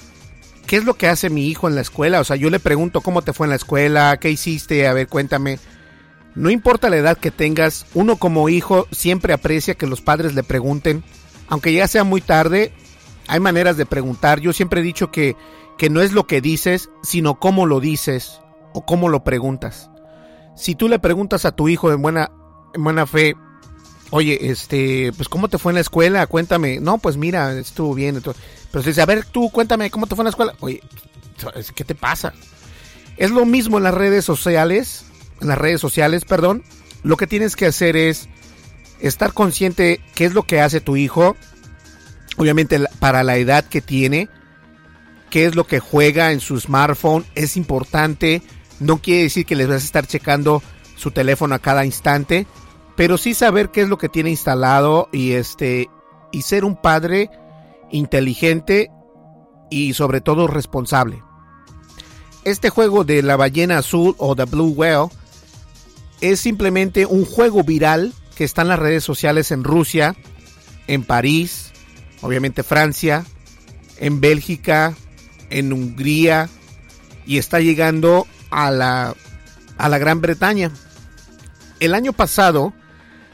qué 0.66 0.78
es 0.78 0.86
lo 0.86 0.96
que 0.96 1.08
hace 1.08 1.30
mi 1.30 1.48
hijo 1.48 1.68
en 1.68 1.76
la 1.76 1.82
escuela. 1.82 2.20
O 2.20 2.24
sea, 2.24 2.36
yo 2.36 2.50
le 2.50 2.60
pregunto 2.60 3.02
cómo 3.02 3.22
te 3.22 3.34
fue 3.34 3.46
en 3.48 3.52
la 3.52 3.58
escuela, 3.58 4.18
qué 4.20 4.30
hiciste, 4.30 4.88
a 4.88 4.94
ver, 4.94 5.08
cuéntame. 5.08 5.60
No 6.36 6.50
importa 6.50 6.90
la 6.90 6.98
edad 6.98 7.18
que 7.18 7.32
tengas, 7.32 7.86
uno 7.94 8.18
como 8.18 8.50
hijo 8.50 8.88
siempre 8.92 9.34
aprecia 9.34 9.76
que 9.76 9.88
los 9.88 10.02
padres 10.02 10.34
le 10.34 10.44
pregunten, 10.44 11.04
aunque 11.48 11.74
ya 11.74 11.88
sea 11.88 12.04
muy 12.04 12.22
tarde, 12.22 12.74
hay 13.28 13.40
maneras 13.40 13.78
de 13.78 13.86
preguntar. 13.86 14.40
Yo 14.40 14.54
siempre 14.54 14.82
he 14.82 14.84
dicho 14.84 15.12
que, 15.12 15.36
que 15.78 15.90
no 15.90 16.02
es 16.02 16.14
lo 16.14 16.26
que 16.26 16.42
dices, 16.42 16.90
sino 17.04 17.40
cómo 17.40 17.66
lo 17.66 17.80
dices 17.80 18.40
o 18.74 18.86
cómo 18.86 19.10
lo 19.10 19.24
preguntas. 19.24 19.90
Si 20.56 20.76
tú 20.76 20.88
le 20.88 21.00
preguntas 21.00 21.46
a 21.46 21.56
tu 21.56 21.68
hijo 21.70 21.92
en 21.92 22.02
buena, 22.02 22.32
en 22.74 22.84
buena 22.84 23.06
fe, 23.06 23.36
oye, 24.10 24.50
este, 24.50 25.12
pues 25.16 25.30
cómo 25.30 25.48
te 25.48 25.58
fue 25.58 25.72
en 25.72 25.76
la 25.76 25.82
escuela, 25.82 26.28
cuéntame. 26.28 26.80
No, 26.80 26.98
pues 26.98 27.18
mira, 27.18 27.54
estuvo 27.54 27.94
bien. 27.94 28.22
Pero 28.72 28.84
si 28.84 28.90
dice, 28.90 29.02
a 29.02 29.06
ver, 29.06 29.26
tú 29.26 29.50
cuéntame 29.50 29.90
cómo 29.90 30.08
te 30.08 30.16
fue 30.16 30.24
en 30.24 30.26
la 30.26 30.30
escuela. 30.30 30.54
Oye, 30.60 30.82
¿qué 31.76 31.84
te 31.84 31.96
pasa? 31.96 32.34
Es 33.18 33.32
lo 33.32 33.46
mismo 33.46 33.78
en 33.78 33.84
las 33.84 33.94
redes 33.94 34.26
sociales, 34.26 35.06
en 35.42 35.48
las 35.48 35.58
redes 35.58 35.82
sociales, 35.82 36.26
perdón. 36.26 36.64
Lo 37.04 37.18
que 37.18 37.28
tienes 37.28 37.56
que 37.56 37.66
hacer 37.66 37.96
es 37.98 38.30
estar 39.00 39.34
consciente 39.34 40.00
qué 40.16 40.26
es 40.26 40.34
lo 40.34 40.44
que 40.44 40.62
hace 40.62 40.80
tu 40.80 40.96
hijo, 40.96 41.36
obviamente 42.38 42.80
para 43.00 43.24
la 43.24 43.38
edad 43.38 43.66
que 43.66 43.82
tiene, 43.82 44.30
qué 45.30 45.46
es 45.46 45.56
lo 45.56 45.66
que 45.66 45.80
juega 45.80 46.32
en 46.32 46.40
su 46.40 46.60
smartphone, 46.60 47.26
es 47.36 47.58
importante. 47.58 48.42
No 48.80 49.00
quiere 49.00 49.24
decir 49.24 49.46
que 49.46 49.56
les 49.56 49.68
vas 49.68 49.82
a 49.82 49.86
estar 49.86 50.08
checando 50.08 50.64
su 50.96 51.12
teléfono 51.12 51.56
a 51.56 51.60
cada 51.60 51.86
instante, 51.86 52.48
pero 52.96 53.18
sí 53.18 53.34
saber 53.34 53.70
qué 53.70 53.82
es 53.82 53.90
lo 53.90 53.98
que 53.98 54.10
tiene 54.10 54.30
instalado 54.30 55.10
y 55.12 55.32
este 55.32 55.90
y 56.32 56.42
ser 56.44 56.66
un 56.66 56.76
padre 56.76 57.30
inteligente 57.92 58.90
y 59.70 59.94
sobre 59.94 60.22
todo 60.22 60.48
responsable. 60.48 61.22
Este 62.44 62.70
juego 62.70 63.04
de 63.04 63.22
la 63.22 63.36
ballena 63.36 63.80
azul 63.80 64.16
o 64.18 64.36
The 64.36 64.46
Blue 64.46 64.74
Whale 64.76 65.10
es 66.24 66.40
simplemente 66.40 67.06
un 67.06 67.26
juego 67.26 67.66
viral 67.66 68.14
que 68.36 68.46
está 68.46 68.62
en 68.62 68.70
las 68.70 68.80
redes 68.80 69.04
sociales 69.04 69.52
en 69.52 69.66
Rusia, 69.66 70.16
en 70.88 71.04
París, 71.04 71.74
obviamente 72.22 72.64
Francia, 72.64 73.26
en 73.98 74.22
Bélgica, 74.22 74.96
en 75.50 75.74
Hungría 75.74 76.50
y 77.26 77.40
está 77.40 77.60
llegando 77.60 78.26
a 78.52 78.72
la, 78.72 79.16
a 79.78 79.90
la 79.90 79.98
Gran 79.98 80.22
Bretaña. 80.22 80.72
El 81.82 81.94
año 81.94 82.14
pasado 82.14 82.72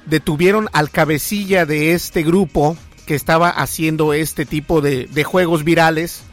detuvieron 0.08 0.68
al 0.74 0.90
cabecilla 0.90 1.68
de 1.68 1.94
este 1.94 2.24
grupo 2.24 2.76
que 3.06 3.14
estaba 3.14 3.50
haciendo 3.52 4.14
este 4.14 4.48
tipo 4.48 4.82
de, 4.82 5.06
de 5.06 5.24
juegos 5.24 5.64
virales. 5.64 6.24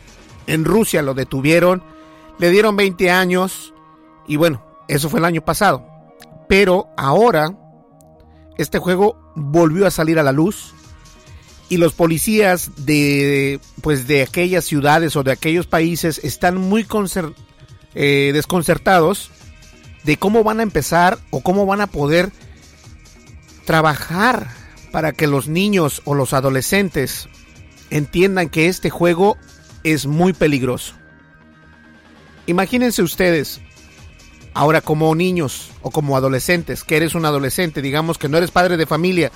En 0.47 0.65
Rusia 0.65 1.03
lo 1.03 1.13
detuvieron, 1.13 1.83
le 2.39 2.49
dieron 2.49 2.77
20 2.77 3.11
años 3.11 3.75
y 4.27 4.37
bueno, 4.37 4.65
eso 4.89 5.11
fue 5.11 5.21
el 5.21 5.27
año 5.27 5.43
pasado. 5.43 5.96
Pero 6.49 6.89
ahora 6.97 7.57
este 8.59 8.79
juego 8.79 9.33
volvió 9.35 9.87
a 9.87 9.91
salir 9.91 10.19
a 10.19 10.23
la 10.23 10.33
luz 10.33 10.75
y 11.69 11.79
los 11.79 11.95
policías 11.95 12.71
de 12.87 13.61
pues 13.83 14.07
de 14.07 14.23
aquellas 14.23 14.65
ciudades 14.65 15.17
o 15.17 15.23
de 15.23 15.33
aquellos 15.33 15.67
países 15.67 16.19
están 16.23 16.57
muy 16.57 16.87
eh, 17.95 18.31
desconcertados 18.33 19.31
de 20.05 20.17
cómo 20.17 20.45
van 20.45 20.61
a 20.61 20.63
empezar 20.63 21.19
o 21.31 21.41
cómo 21.41 21.67
van 21.67 21.81
a 21.81 21.89
poder 21.89 22.31
trabajar 23.65 24.49
para 24.93 25.13
que 25.13 25.27
los 25.27 25.49
niños 25.49 26.01
o 26.05 26.15
los 26.15 26.33
adolescentes 26.33 27.29
entiendan 27.91 28.49
que 28.49 28.69
este 28.69 28.89
juego 28.89 29.37
es 29.83 30.07
muy 30.07 30.33
peligroso. 30.33 30.95
Imagínense 32.47 33.03
ustedes, 33.03 33.61
ahora 34.57 34.81
como 34.81 35.15
niños 35.15 35.71
o 35.83 35.91
como 35.91 36.17
adolescentes, 36.17 36.83
que 36.83 36.97
eres 36.97 37.15
un 37.15 37.27
adolescente, 37.27 37.83
digamos 37.83 38.17
que 38.17 38.31
no 38.31 38.39
eres 38.39 38.51
padre 38.51 38.79
de 38.79 38.87
familia, 38.87 39.31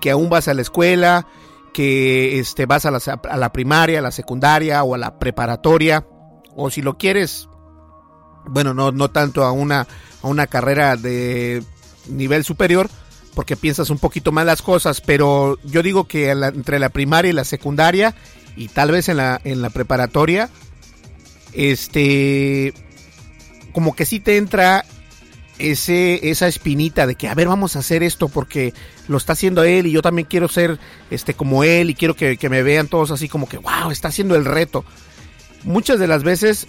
que 0.00 0.10
aún 0.10 0.28
vas 0.28 0.48
a 0.48 0.54
la 0.54 0.62
escuela, 0.62 1.28
que 1.72 2.40
este, 2.40 2.66
vas 2.66 2.84
a 2.84 2.90
la, 2.90 2.98
a 2.98 3.36
la 3.36 3.52
primaria, 3.52 4.00
a 4.00 4.02
la 4.02 4.10
secundaria 4.10 4.82
o 4.82 4.96
a 4.96 4.98
la 4.98 5.20
preparatoria, 5.20 6.04
o 6.56 6.70
si 6.70 6.82
lo 6.82 6.98
quieres, 6.98 7.48
bueno, 8.46 8.74
no, 8.74 8.90
no 8.90 9.12
tanto 9.12 9.44
a 9.44 9.52
una, 9.52 9.86
a 10.22 10.26
una 10.26 10.48
carrera 10.48 10.96
de 10.96 11.62
nivel 12.08 12.42
superior, 12.42 12.90
porque 13.36 13.56
piensas 13.56 13.90
un 13.90 13.98
poquito 13.98 14.32
más 14.32 14.44
las 14.44 14.60
cosas, 14.60 15.00
pero 15.00 15.56
yo 15.62 15.84
digo 15.84 16.08
que 16.08 16.30
entre 16.30 16.80
la 16.80 16.88
primaria 16.88 17.30
y 17.30 17.34
la 17.34 17.44
secundaria, 17.44 18.16
y 18.56 18.66
tal 18.66 18.90
vez 18.90 19.08
en 19.08 19.18
la, 19.18 19.40
en 19.44 19.62
la 19.62 19.70
preparatoria, 19.70 20.50
este, 21.52 22.74
como 23.74 23.94
que 23.94 24.06
sí 24.06 24.20
te 24.20 24.38
entra 24.38 24.86
ese, 25.58 26.30
esa 26.30 26.48
espinita 26.48 27.06
de 27.06 27.16
que, 27.16 27.28
a 27.28 27.34
ver, 27.34 27.48
vamos 27.48 27.76
a 27.76 27.80
hacer 27.80 28.02
esto 28.02 28.28
porque 28.28 28.72
lo 29.08 29.18
está 29.18 29.34
haciendo 29.34 29.62
él 29.64 29.86
y 29.86 29.92
yo 29.92 30.00
también 30.00 30.26
quiero 30.26 30.48
ser 30.48 30.78
este, 31.10 31.34
como 31.34 31.64
él 31.64 31.90
y 31.90 31.94
quiero 31.94 32.16
que, 32.16 32.38
que 32.38 32.48
me 32.48 32.62
vean 32.62 32.88
todos 32.88 33.10
así 33.10 33.28
como 33.28 33.46
que, 33.46 33.58
wow, 33.58 33.90
está 33.90 34.08
haciendo 34.08 34.36
el 34.36 34.46
reto. 34.46 34.84
Muchas 35.64 35.98
de 35.98 36.06
las 36.06 36.22
veces 36.22 36.66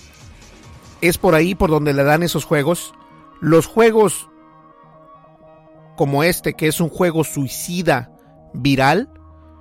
es 1.01 1.17
por 1.17 1.35
ahí 1.35 1.55
por 1.55 1.69
donde 1.69 1.93
le 1.93 2.03
dan 2.03 2.23
esos 2.23 2.43
juegos. 2.43 2.93
Los 3.39 3.65
juegos 3.65 4.27
como 5.95 6.23
este, 6.23 6.53
que 6.53 6.67
es 6.67 6.81
un 6.81 6.89
juego 6.89 7.23
suicida 7.23 8.11
viral, 8.53 9.09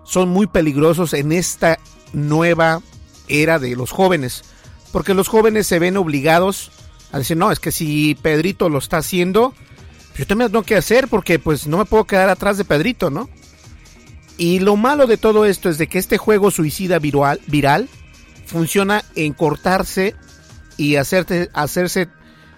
son 0.05 0.29
muy 0.29 0.47
peligrosos 0.47 1.15
en 1.15 1.33
esta 1.33 1.79
nueva 2.13 2.81
era 3.29 3.59
de 3.59 3.77
los 3.77 3.91
jóvenes. 3.91 4.45
Porque 4.93 5.15
los 5.15 5.29
jóvenes 5.29 5.67
se 5.67 5.79
ven 5.79 5.97
obligados 5.97 6.71
a 7.15 7.19
decir, 7.19 7.37
no, 7.37 7.53
es 7.53 7.61
que 7.61 7.71
si 7.71 8.17
Pedrito 8.17 8.69
lo 8.69 8.79
está 8.79 8.97
haciendo, 8.97 9.55
yo 10.19 10.27
también 10.27 10.51
tengo 10.51 10.65
que 10.65 10.75
hacer 10.75 11.07
porque 11.07 11.39
pues 11.39 11.69
no 11.69 11.79
me 11.79 11.85
puedo 11.85 12.05
quedar 12.05 12.29
atrás 12.29 12.59
de 12.59 12.65
Pedrito, 12.65 13.09
¿no? 13.09 13.31
Y 14.37 14.59
lo 14.59 14.75
malo 14.75 15.07
de 15.07 15.17
todo 15.17 15.45
esto 15.45 15.71
es 15.71 15.79
de 15.79 15.87
que 15.87 15.99
este 15.99 16.19
juego 16.19 16.51
suicida 16.51 16.99
viral, 16.99 17.41
viral 17.47 17.89
funciona 18.47 19.05
en 19.15 19.33
cortarse 19.33 20.17
y 20.77 20.97
hacerse 20.97 22.09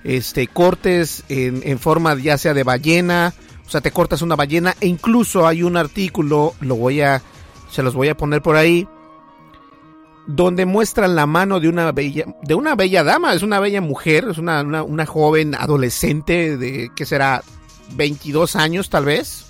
este, 0.05 0.47
cortes 0.47 1.25
en, 1.29 1.61
en, 1.63 1.79
forma 1.79 2.17
ya 2.19 2.39
sea 2.39 2.55
de 2.55 2.63
ballena, 2.63 3.35
o 3.67 3.69
sea, 3.69 3.83
te 3.83 3.91
cortas 3.91 4.23
una 4.23 4.37
ballena 4.37 4.75
e 4.81 4.87
incluso 4.87 5.47
hay 5.47 5.63
un 5.65 5.77
artículo, 5.77 6.55
lo 6.61 6.77
voy 6.77 7.03
a, 7.03 7.21
se 7.71 7.83
los 7.83 7.93
voy 7.93 8.09
a 8.09 8.17
poner 8.17 8.41
por 8.41 8.57
ahí, 8.57 8.89
donde 10.27 10.67
muestran 10.67 11.15
la 11.15 11.27
mano 11.27 11.61
de 11.61 11.69
una 11.69 11.93
bella, 11.93 12.25
de 12.43 12.55
una 12.55 12.75
bella 12.75 13.05
dama, 13.05 13.35
es 13.35 13.43
una 13.43 13.61
bella 13.61 13.81
mujer, 13.81 14.27
es 14.31 14.39
una, 14.39 14.63
una, 14.63 15.07
joven 15.07 15.55
adolescente 15.55 16.57
de, 16.57 16.91
que 16.97 17.07
será 17.07 17.43
22 17.95 18.57
años 18.57 18.91
tal 18.91 19.05
vez, 19.05 19.47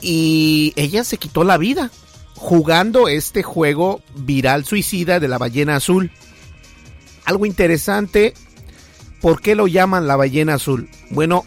y 0.00 0.72
ella 0.76 1.04
se 1.04 1.18
quitó 1.18 1.44
la 1.44 1.58
vida 1.58 1.90
jugando 2.34 3.08
este 3.08 3.42
juego 3.42 4.00
viral 4.14 4.64
suicida 4.64 5.20
de 5.20 5.28
la 5.28 5.38
ballena 5.38 5.76
azul. 5.76 6.10
Algo 7.24 7.46
interesante, 7.46 8.34
¿por 9.20 9.40
qué 9.40 9.54
lo 9.54 9.66
llaman 9.66 10.06
la 10.06 10.16
ballena 10.16 10.54
azul? 10.54 10.88
Bueno, 11.10 11.44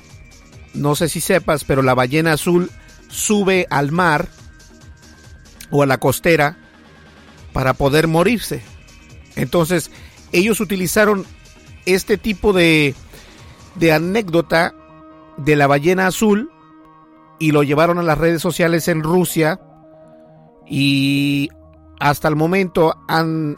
no 0.74 0.96
sé 0.96 1.10
si 1.10 1.20
sepas, 1.20 1.65
pero 1.65 1.82
la 1.82 1.96
ballena 1.96 2.34
azul 2.34 2.70
sube 3.10 3.67
al 3.70 3.91
mar 3.91 4.30
o 5.70 5.84
a 5.84 5.86
la 5.86 5.98
costera 5.98 6.61
para 7.54 7.74
poder 7.74 8.08
morirse. 8.08 8.62
Entonces, 9.36 9.92
ellos 10.32 10.60
utilizaron 10.60 11.26
este 11.86 12.18
tipo 12.18 12.54
de, 12.54 12.96
de 13.76 13.92
anécdota 13.92 14.76
de 15.38 15.56
la 15.56 15.68
ballena 15.68 16.08
azul 16.08 16.52
y 17.40 17.52
lo 17.52 17.64
llevaron 17.64 17.98
a 17.98 18.04
las 18.04 18.18
redes 18.18 18.42
sociales 18.42 18.88
en 18.88 19.04
Rusia 19.04 19.60
y 20.68 21.50
hasta 22.00 22.28
el 22.28 22.36
momento 22.36 22.96
han 23.08 23.56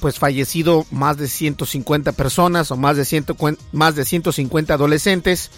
pues 0.00 0.18
fallecido 0.18 0.84
más 0.90 1.16
de 1.16 1.28
150 1.28 2.12
personas 2.12 2.70
o 2.70 2.76
más 2.76 2.96
de, 2.96 3.24
más 3.72 3.94
de 3.94 4.04
150 4.04 4.74
adolescentes 4.74 5.50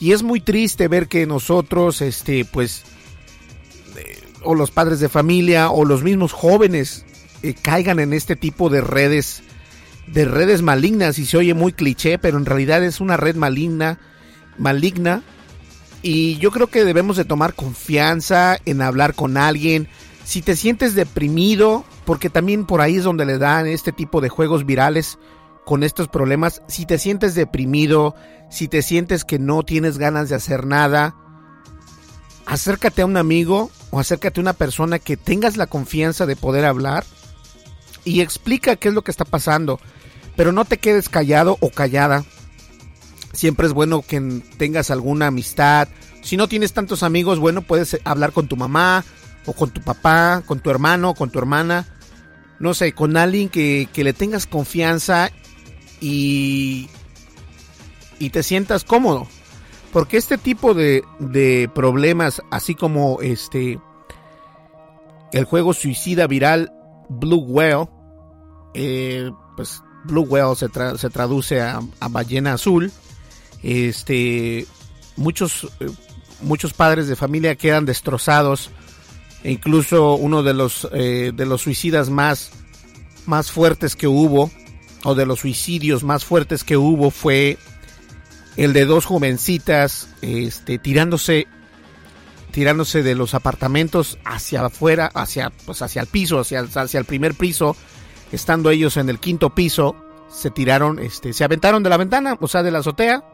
y 0.00 0.12
es 0.12 0.22
muy 0.22 0.40
triste 0.40 0.88
ver 0.88 1.06
que 1.06 1.26
nosotros 1.26 2.00
este 2.00 2.44
pues 2.44 2.84
o 4.44 4.54
los 4.54 4.70
padres 4.70 5.00
de 5.00 5.08
familia 5.08 5.70
o 5.70 5.84
los 5.84 6.02
mismos 6.02 6.32
jóvenes 6.32 7.04
eh, 7.42 7.54
caigan 7.60 7.98
en 8.00 8.12
este 8.12 8.36
tipo 8.36 8.70
de 8.70 8.80
redes 8.80 9.42
de 10.06 10.26
redes 10.26 10.60
malignas 10.60 11.18
y 11.18 11.24
se 11.24 11.38
oye 11.38 11.54
muy 11.54 11.72
cliché, 11.72 12.18
pero 12.18 12.36
en 12.36 12.44
realidad 12.44 12.84
es 12.84 13.00
una 13.00 13.16
red 13.16 13.36
maligna, 13.36 13.98
maligna 14.58 15.22
y 16.04 16.36
yo 16.36 16.50
creo 16.50 16.66
que 16.66 16.84
debemos 16.84 17.16
de 17.16 17.24
tomar 17.24 17.54
confianza 17.54 18.58
en 18.66 18.82
hablar 18.82 19.14
con 19.14 19.38
alguien. 19.38 19.88
Si 20.22 20.42
te 20.42 20.54
sientes 20.54 20.94
deprimido, 20.94 21.86
porque 22.04 22.28
también 22.28 22.66
por 22.66 22.82
ahí 22.82 22.96
es 22.96 23.04
donde 23.04 23.24
le 23.24 23.38
dan 23.38 23.66
este 23.66 23.90
tipo 23.90 24.20
de 24.20 24.28
juegos 24.28 24.66
virales 24.66 25.18
con 25.64 25.82
estos 25.82 26.08
problemas, 26.08 26.60
si 26.68 26.84
te 26.84 26.98
sientes 26.98 27.34
deprimido, 27.34 28.14
si 28.50 28.68
te 28.68 28.82
sientes 28.82 29.24
que 29.24 29.38
no 29.38 29.62
tienes 29.62 29.96
ganas 29.96 30.28
de 30.28 30.34
hacer 30.34 30.66
nada, 30.66 31.16
acércate 32.44 33.00
a 33.00 33.06
un 33.06 33.16
amigo 33.16 33.70
o 33.94 34.00
acércate 34.00 34.40
a 34.40 34.42
una 34.42 34.54
persona 34.54 34.98
que 34.98 35.16
tengas 35.16 35.56
la 35.56 35.68
confianza 35.68 36.26
de 36.26 36.34
poder 36.34 36.64
hablar 36.64 37.04
y 38.02 38.22
explica 38.22 38.74
qué 38.74 38.88
es 38.88 38.94
lo 38.94 39.02
que 39.02 39.12
está 39.12 39.24
pasando. 39.24 39.78
Pero 40.34 40.50
no 40.50 40.64
te 40.64 40.78
quedes 40.78 41.08
callado 41.08 41.58
o 41.60 41.70
callada. 41.70 42.24
Siempre 43.32 43.68
es 43.68 43.72
bueno 43.72 44.02
que 44.02 44.42
tengas 44.56 44.90
alguna 44.90 45.28
amistad. 45.28 45.86
Si 46.22 46.36
no 46.36 46.48
tienes 46.48 46.72
tantos 46.72 47.04
amigos, 47.04 47.38
bueno, 47.38 47.62
puedes 47.62 48.00
hablar 48.02 48.32
con 48.32 48.48
tu 48.48 48.56
mamá 48.56 49.04
o 49.46 49.52
con 49.52 49.70
tu 49.70 49.80
papá, 49.80 50.42
con 50.44 50.58
tu 50.58 50.70
hermano, 50.70 51.14
con 51.14 51.30
tu 51.30 51.38
hermana. 51.38 51.86
No 52.58 52.74
sé, 52.74 52.94
con 52.94 53.16
alguien 53.16 53.48
que, 53.48 53.88
le 53.94 54.12
tengas 54.12 54.48
confianza 54.48 55.30
y, 56.00 56.88
y 58.18 58.30
te 58.30 58.42
sientas 58.42 58.82
cómodo. 58.82 59.28
Porque 59.94 60.16
este 60.16 60.38
tipo 60.38 60.74
de, 60.74 61.04
de 61.20 61.70
problemas, 61.72 62.42
así 62.50 62.74
como 62.74 63.20
este 63.22 63.78
el 65.32 65.44
juego 65.44 65.72
suicida 65.72 66.26
viral 66.26 66.72
Blue 67.08 67.44
Whale, 67.46 67.88
eh, 68.74 69.30
pues 69.56 69.84
Blue 70.02 70.26
Whale 70.28 70.56
se, 70.56 70.68
se 70.98 71.10
traduce 71.10 71.62
a, 71.62 71.80
ballena 72.10 72.54
azul. 72.54 72.90
Este, 73.62 74.66
muchos, 75.14 75.68
eh, 75.78 75.86
muchos 76.40 76.72
padres 76.72 77.06
de 77.06 77.14
familia 77.14 77.54
quedan 77.54 77.86
destrozados. 77.86 78.72
E 79.44 79.52
incluso 79.52 80.14
uno 80.14 80.42
de 80.42 80.54
los, 80.54 80.88
eh, 80.92 81.30
de 81.32 81.46
los 81.46 81.62
suicidas 81.62 82.10
más, 82.10 82.50
más 83.26 83.52
fuertes 83.52 83.94
que 83.94 84.08
hubo, 84.08 84.50
o 85.04 85.14
de 85.14 85.24
los 85.24 85.38
suicidios 85.38 86.02
más 86.02 86.24
fuertes 86.24 86.64
que 86.64 86.76
hubo, 86.76 87.12
fue 87.12 87.58
el 88.56 88.72
de 88.72 88.84
dos 88.84 89.06
jovencitas 89.06 90.08
este, 90.22 90.78
tirándose 90.78 91.46
tirándose 92.54 93.02
de 93.02 93.16
los 93.16 93.34
apartamentos 93.34 94.16
hacia 94.24 94.64
afuera, 94.64 95.10
hacia, 95.12 95.50
pues 95.66 95.82
hacia 95.82 96.02
el 96.02 96.06
piso, 96.06 96.38
hacia, 96.38 96.60
hacia 96.60 97.00
el 97.00 97.04
primer 97.04 97.34
piso, 97.34 97.76
estando 98.30 98.70
ellos 98.70 98.96
en 98.96 99.08
el 99.08 99.18
quinto 99.18 99.56
piso, 99.56 99.96
se 100.28 100.50
tiraron, 100.50 101.00
este, 101.00 101.32
se 101.32 101.42
aventaron 101.42 101.82
de 101.82 101.90
la 101.90 101.96
ventana, 101.96 102.36
o 102.40 102.46
sea, 102.46 102.62
de 102.62 102.70
la 102.70 102.78
azotea. 102.78 103.24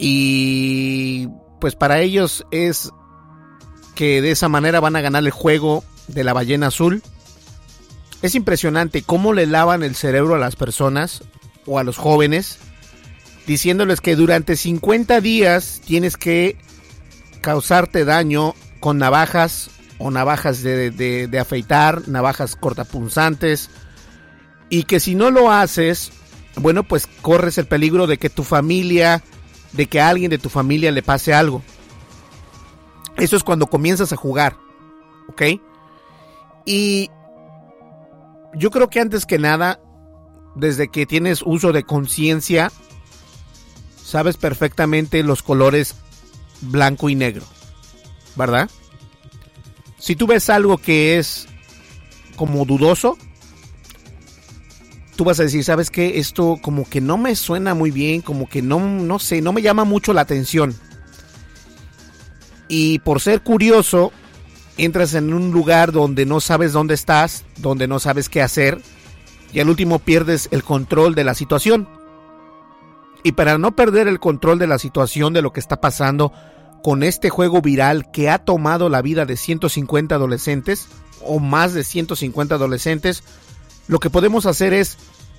Y 0.00 1.28
pues 1.60 1.76
para 1.76 2.00
ellos 2.00 2.44
es 2.50 2.90
que 3.94 4.20
de 4.20 4.32
esa 4.32 4.48
manera 4.48 4.80
van 4.80 4.96
a 4.96 5.00
ganar 5.00 5.22
el 5.22 5.30
juego 5.30 5.84
de 6.08 6.24
la 6.24 6.32
ballena 6.32 6.68
azul. 6.68 7.02
Es 8.20 8.34
impresionante 8.34 9.02
cómo 9.02 9.32
le 9.32 9.46
lavan 9.46 9.84
el 9.84 9.94
cerebro 9.94 10.34
a 10.34 10.38
las 10.38 10.56
personas 10.56 11.22
o 11.66 11.78
a 11.78 11.84
los 11.84 11.98
jóvenes, 11.98 12.58
diciéndoles 13.50 14.00
que 14.00 14.14
durante 14.14 14.54
50 14.54 15.20
días 15.20 15.82
tienes 15.84 16.16
que 16.16 16.56
causarte 17.40 18.04
daño 18.04 18.54
con 18.78 18.98
navajas 18.98 19.70
o 19.98 20.12
navajas 20.12 20.62
de, 20.62 21.36
afeitar, 21.40 22.06
navajas 22.06 22.54
cortapunzantes, 22.54 23.68
y 24.68 24.84
que 24.84 25.00
si 25.00 25.16
no 25.16 25.32
lo 25.32 25.50
haces, 25.50 26.12
bueno, 26.54 26.84
pues 26.84 27.08
corres 27.22 27.58
el 27.58 27.66
peligro 27.66 28.06
de 28.06 28.18
que 28.18 28.30
tu 28.30 28.44
familia, 28.44 29.20
de 29.72 29.86
que 29.86 30.00
a 30.00 30.10
alguien 30.10 30.30
de 30.30 30.38
tu 30.38 30.48
familia 30.48 30.92
le 30.92 31.02
pase 31.02 31.34
algo. 31.34 31.60
Eso 33.16 33.36
es 33.36 33.42
cuando 33.42 33.66
comienzas 33.66 34.12
a 34.12 34.16
jugar, 34.16 34.58
¿ok? 35.28 35.42
Y 36.66 37.10
yo 38.54 38.70
creo 38.70 38.88
que 38.90 39.00
antes 39.00 39.26
que 39.26 39.40
nada, 39.40 39.80
desde 40.54 40.86
que 40.86 41.04
tienes 41.04 41.42
uso 41.44 41.72
de 41.72 41.82
conciencia, 41.82 42.70
sabes 44.10 44.36
perfectamente 44.36 45.22
los 45.22 45.42
colores 45.42 45.94
blanco 46.62 47.08
y 47.08 47.14
negro, 47.14 47.44
¿verdad? 48.34 48.68
Si 49.98 50.16
tú 50.16 50.26
ves 50.26 50.50
algo 50.50 50.78
que 50.78 51.16
es 51.18 51.46
como 52.34 52.64
dudoso, 52.64 53.16
tú 55.14 55.22
vas 55.22 55.38
a 55.38 55.44
decir, 55.44 55.62
¿sabes 55.62 55.90
qué? 55.90 56.18
Esto 56.18 56.58
como 56.60 56.88
que 56.88 57.00
no 57.00 57.18
me 57.18 57.36
suena 57.36 57.74
muy 57.74 57.92
bien, 57.92 58.20
como 58.20 58.48
que 58.48 58.62
no, 58.62 58.80
no 58.80 59.20
sé, 59.20 59.40
no 59.42 59.52
me 59.52 59.62
llama 59.62 59.84
mucho 59.84 60.12
la 60.12 60.22
atención. 60.22 60.74
Y 62.66 62.98
por 63.00 63.20
ser 63.20 63.42
curioso, 63.42 64.10
entras 64.76 65.14
en 65.14 65.32
un 65.32 65.52
lugar 65.52 65.92
donde 65.92 66.26
no 66.26 66.40
sabes 66.40 66.72
dónde 66.72 66.94
estás, 66.94 67.44
donde 67.58 67.86
no 67.86 68.00
sabes 68.00 68.28
qué 68.28 68.42
hacer, 68.42 68.82
y 69.52 69.60
al 69.60 69.68
último 69.68 70.00
pierdes 70.00 70.48
el 70.50 70.64
control 70.64 71.14
de 71.14 71.22
la 71.22 71.34
situación. 71.34 71.99
Y 73.22 73.32
para 73.32 73.58
no 73.58 73.76
perder 73.76 74.08
el 74.08 74.20
control 74.20 74.58
de 74.58 74.66
la 74.66 74.78
situación 74.78 75.32
de 75.32 75.42
lo 75.42 75.52
que 75.52 75.60
está 75.60 75.80
pasando 75.80 76.32
con 76.82 77.02
este 77.02 77.30
juego 77.30 77.60
viral 77.60 78.10
que 78.10 78.30
ha 78.30 78.38
tomado 78.38 78.88
la 78.88 79.02
vida 79.02 79.26
de 79.26 79.36
150 79.36 80.14
adolescentes 80.14 80.88
o 81.22 81.38
más 81.38 81.74
de 81.74 81.84
150 81.84 82.54
adolescentes, 82.54 83.22
lo 83.86 83.98
que 83.98 84.10
podemos 84.10 84.46
hacer 84.46 84.72
es 84.72 84.96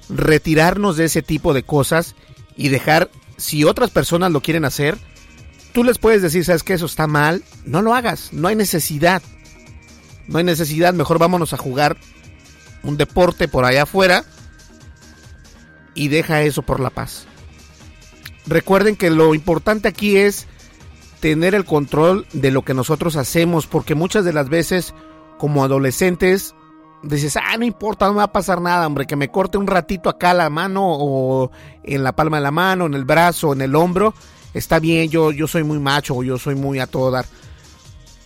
retirarnos 0.10 0.98
de 0.98 1.06
ese 1.06 1.22
tipo 1.22 1.54
de 1.54 1.64
cosas 1.64 2.16
y 2.56 2.70
dejar, 2.70 3.10
si 3.38 3.64
otras 3.64 3.90
personas 3.90 4.32
lo 4.32 4.42
quieren 4.42 4.66
hacer, 4.66 4.98
tú 5.74 5.84
les 5.84 5.98
puedes 5.98 6.22
decir, 6.22 6.46
sabes 6.46 6.64
que 6.64 6.74
eso 6.74 6.86
está 6.86 7.08
mal, 7.08 7.44
no 7.66 7.82
lo 7.82 7.96
hagas, 7.96 8.30
no 8.34 8.48
hay 8.48 8.56
necesidad. 8.56 9.24
No 10.28 10.38
hay 10.38 10.44
necesidad, 10.44 10.94
mejor 10.94 11.18
vámonos 11.18 11.54
a 11.54 11.58
jugar 11.58 11.98
un 12.84 12.98
deporte 12.98 13.48
por 13.48 13.66
allá 13.66 13.84
afuera 13.84 14.24
y 15.94 16.08
deja 16.08 16.42
eso 16.42 16.62
por 16.62 16.80
la 16.80 16.90
paz. 16.90 17.26
Recuerden 18.48 18.96
que 18.96 19.10
lo 19.10 19.34
importante 19.36 19.88
aquí 19.88 20.18
es 20.18 20.48
tener 21.20 21.54
el 21.54 21.66
control 21.66 22.26
de 22.34 22.52
lo 22.52 22.64
que 22.64 22.74
nosotros 22.74 23.16
hacemos, 23.16 23.68
porque 23.68 23.96
muchas 23.96 24.26
de 24.26 24.34
las 24.34 24.50
veces 24.50 24.94
como 25.38 25.64
adolescentes 25.64 26.56
dices, 27.04 27.38
ah, 27.38 27.58
no 27.58 27.66
importa, 27.66 28.08
no 28.08 28.14
me 28.14 28.18
va 28.18 28.26
a 28.26 28.32
pasar 28.32 28.62
nada, 28.62 28.86
hombre, 28.86 29.08
que 29.08 29.16
me 29.16 29.30
corte 29.30 29.58
un 29.58 29.68
ratito 29.68 30.10
acá 30.10 30.34
la 30.34 30.50
mano 30.50 30.84
o 30.84 31.52
en 31.84 32.04
la 32.04 32.16
palma 32.16 32.38
de 32.38 32.44
la 32.44 32.52
mano, 32.52 32.86
en 32.86 32.94
el 32.94 33.06
brazo, 33.06 33.54
en 33.54 33.62
el 33.62 33.76
hombro, 33.76 34.14
está 34.54 34.80
bien, 34.80 35.10
yo, 35.10 35.32
yo 35.32 35.48
soy 35.48 35.64
muy 35.64 35.80
macho 35.80 36.22
yo 36.24 36.38
soy 36.38 36.56
muy 36.56 36.80
a 36.80 36.88
todo 36.88 37.12
dar. 37.12 37.26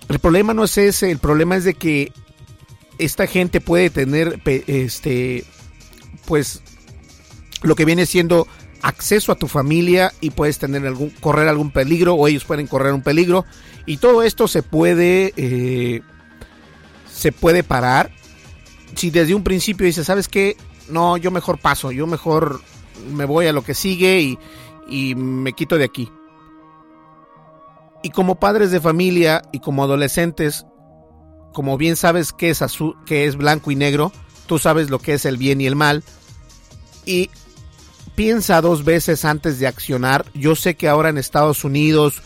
El 0.10 0.19
problema 0.19 0.54
no 0.54 0.65
es 0.65 0.78
ese, 0.78 1.12
el 1.12 1.19
problema 1.19 1.56
es 1.56 1.63
de 1.63 1.73
que 1.73 2.12
esta 2.97 3.28
gente 3.28 3.60
puede 3.62 3.89
tener, 3.89 4.41
este, 4.45 5.43
pues, 6.25 6.62
lo 7.62 7.75
que 7.75 7.86
viene 7.86 8.06
siendo 8.06 8.47
acceso 8.86 9.32
a 9.32 9.36
tu 9.36 9.48
familia 9.48 10.13
y 10.21 10.30
puedes 10.30 10.60
tener 10.60 10.86
algún, 10.86 11.10
correr 11.10 11.48
algún 11.48 11.71
peligro 11.71 12.13
o 12.13 12.28
ellos 12.28 12.45
pueden 12.45 12.67
correr 12.67 12.93
un 12.93 13.02
peligro 13.02 13.43
y 13.88 13.98
todo 13.98 14.21
esto 14.21 14.48
se 14.48 14.62
puede, 14.62 15.34
eh, 15.38 16.02
se 17.12 17.32
puede 17.32 17.63
parar 17.63 18.12
si 18.95 19.10
desde 19.10 19.34
un 19.34 19.43
principio 19.43 19.88
dices, 19.88 20.06
¿sabes 20.06 20.28
qué? 20.28 20.56
No, 20.88 21.17
yo 21.17 21.32
mejor 21.32 21.58
paso, 21.58 21.91
yo 21.91 22.06
mejor 22.06 22.62
me 23.12 23.26
voy 23.26 23.48
a 23.48 23.54
lo 23.54 23.63
que 23.63 23.74
sigue 23.74 24.21
y, 24.21 24.39
y 24.88 25.15
me 25.15 25.54
quito 25.54 25.80
de 25.80 25.86
aquí. 25.86 26.12
Y 28.04 28.12
como 28.12 28.36
padres 28.36 28.69
de 28.69 28.80
familia 28.80 29.41
y 29.52 29.62
como 29.62 29.84
adolescentes, 29.84 30.63
como 31.54 31.76
bien 31.80 31.95
sabes 31.95 32.34
que 32.34 32.52
es 32.52 32.62
azul, 32.62 32.95
que 33.08 33.26
es 33.26 33.36
blanco 33.36 33.71
y 33.71 33.76
negro, 33.76 34.12
tú 34.45 34.60
sabes 34.60 34.91
lo 34.91 35.00
que 35.00 35.15
es 35.15 35.26
el 35.26 35.38
bien 35.38 35.60
y 35.60 35.65
el 35.65 35.76
mal. 35.76 36.04
Y 37.04 37.32
piensa 38.15 38.62
dos 38.62 38.84
veces 38.84 39.25
antes 39.25 39.60
de 39.60 39.67
accionar. 39.67 40.25
Yo 40.34 40.56
sé 40.56 40.75
que 40.75 40.88
ahora 40.88 41.10
en 41.10 41.17
Estados 41.17 41.63
Unidos 41.63 42.21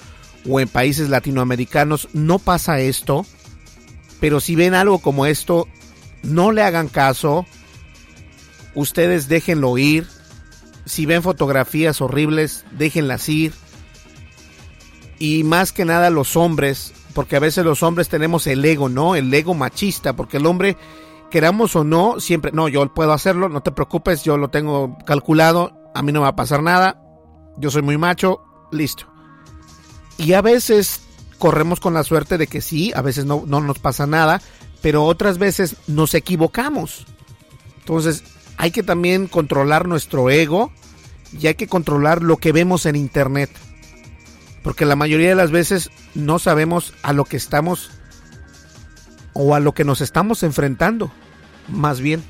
o 0.47 0.59
en 0.59 0.67
países 0.67 1.09
latinoamericanos 1.09 2.09
no 2.13 2.39
pasa 2.39 2.79
esto, 2.79 3.25
pero 4.19 4.39
si 4.39 4.55
ven 4.55 4.73
algo 4.73 4.99
como 4.99 5.25
esto, 5.25 5.67
no 6.23 6.51
le 6.51 6.63
hagan 6.63 6.87
caso. 6.87 7.45
Ustedes 8.75 9.27
déjenlo 9.27 9.77
ir. 9.77 10.07
Si 10.85 11.05
ven 11.05 11.23
fotografías 11.23 12.01
horribles, 12.01 12.65
déjenlas 12.71 13.27
ir. 13.29 13.53
Y 15.19 15.43
más 15.43 15.71
que 15.71 15.85
nada 15.85 16.09
los 16.09 16.35
hombres, 16.37 16.93
porque 17.13 17.35
a 17.35 17.39
veces 17.39 17.65
los 17.65 17.83
hombres 17.83 18.09
tenemos 18.09 18.47
el 18.47 18.63
ego, 18.63 18.89
¿no? 18.89 19.15
El 19.15 19.33
ego 19.33 19.53
machista, 19.53 20.15
porque 20.15 20.37
el 20.37 20.45
hombre, 20.45 20.77
queramos 21.29 21.75
o 21.75 21.83
no, 21.83 22.19
siempre, 22.19 22.51
no, 22.53 22.69
yo 22.69 22.91
puedo 22.93 23.11
hacerlo, 23.11 23.49
no 23.49 23.61
te 23.61 23.71
preocupes, 23.71 24.23
yo 24.23 24.37
lo 24.37 24.49
tengo 24.49 24.97
calculado, 25.05 25.78
a 25.93 26.01
mí 26.01 26.11
no 26.11 26.19
me 26.19 26.23
va 26.23 26.29
a 26.29 26.35
pasar 26.35 26.63
nada, 26.63 27.01
yo 27.57 27.71
soy 27.71 27.81
muy 27.81 27.97
macho, 27.97 28.41
listo. 28.71 29.05
Y 30.17 30.33
a 30.33 30.41
veces 30.41 31.01
corremos 31.37 31.79
con 31.79 31.93
la 31.93 32.03
suerte 32.03 32.37
de 32.37 32.47
que 32.47 32.61
sí, 32.61 32.91
a 32.95 33.01
veces 33.01 33.25
no, 33.25 33.43
no 33.45 33.61
nos 33.61 33.79
pasa 33.79 34.05
nada, 34.05 34.41
pero 34.81 35.05
otras 35.05 35.37
veces 35.37 35.75
nos 35.87 36.13
equivocamos. 36.13 37.05
Entonces 37.79 38.23
hay 38.57 38.71
que 38.71 38.83
también 38.83 39.27
controlar 39.27 39.87
nuestro 39.87 40.29
ego 40.29 40.71
y 41.37 41.47
hay 41.47 41.55
que 41.55 41.67
controlar 41.67 42.21
lo 42.21 42.37
que 42.37 42.51
vemos 42.51 42.85
en 42.85 42.95
internet. 42.95 43.49
Porque 44.63 44.85
la 44.85 44.95
mayoría 44.95 45.29
de 45.29 45.35
las 45.35 45.51
veces 45.51 45.89
no 46.13 46.39
sabemos 46.39 46.93
a 47.01 47.13
lo 47.13 47.23
que 47.25 47.37
estamos 47.37 47.91
o 49.33 49.55
a 49.55 49.59
lo 49.59 49.73
que 49.73 49.85
nos 49.85 50.01
estamos 50.01 50.43
enfrentando, 50.43 51.11
más 51.69 52.01
bien. 52.01 52.23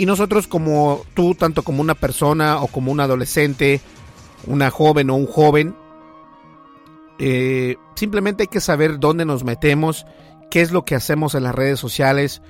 Y 0.00 0.06
nosotros 0.06 0.46
como 0.46 1.04
tú, 1.12 1.34
tanto 1.34 1.62
como 1.62 1.82
una 1.82 1.94
persona 1.94 2.62
o 2.62 2.68
como 2.68 2.90
un 2.90 3.00
adolescente, 3.00 3.82
una 4.46 4.70
joven 4.70 5.10
o 5.10 5.14
un 5.14 5.26
joven, 5.26 5.76
eh, 7.18 7.76
simplemente 7.96 8.44
hay 8.44 8.46
que 8.46 8.62
saber 8.62 8.98
dónde 8.98 9.26
nos 9.26 9.44
metemos, 9.44 10.06
qué 10.50 10.62
es 10.62 10.72
lo 10.72 10.86
que 10.86 10.94
hacemos 10.94 11.34
en 11.34 11.42
las 11.42 11.54
redes 11.54 11.78
sociales. 11.78 12.40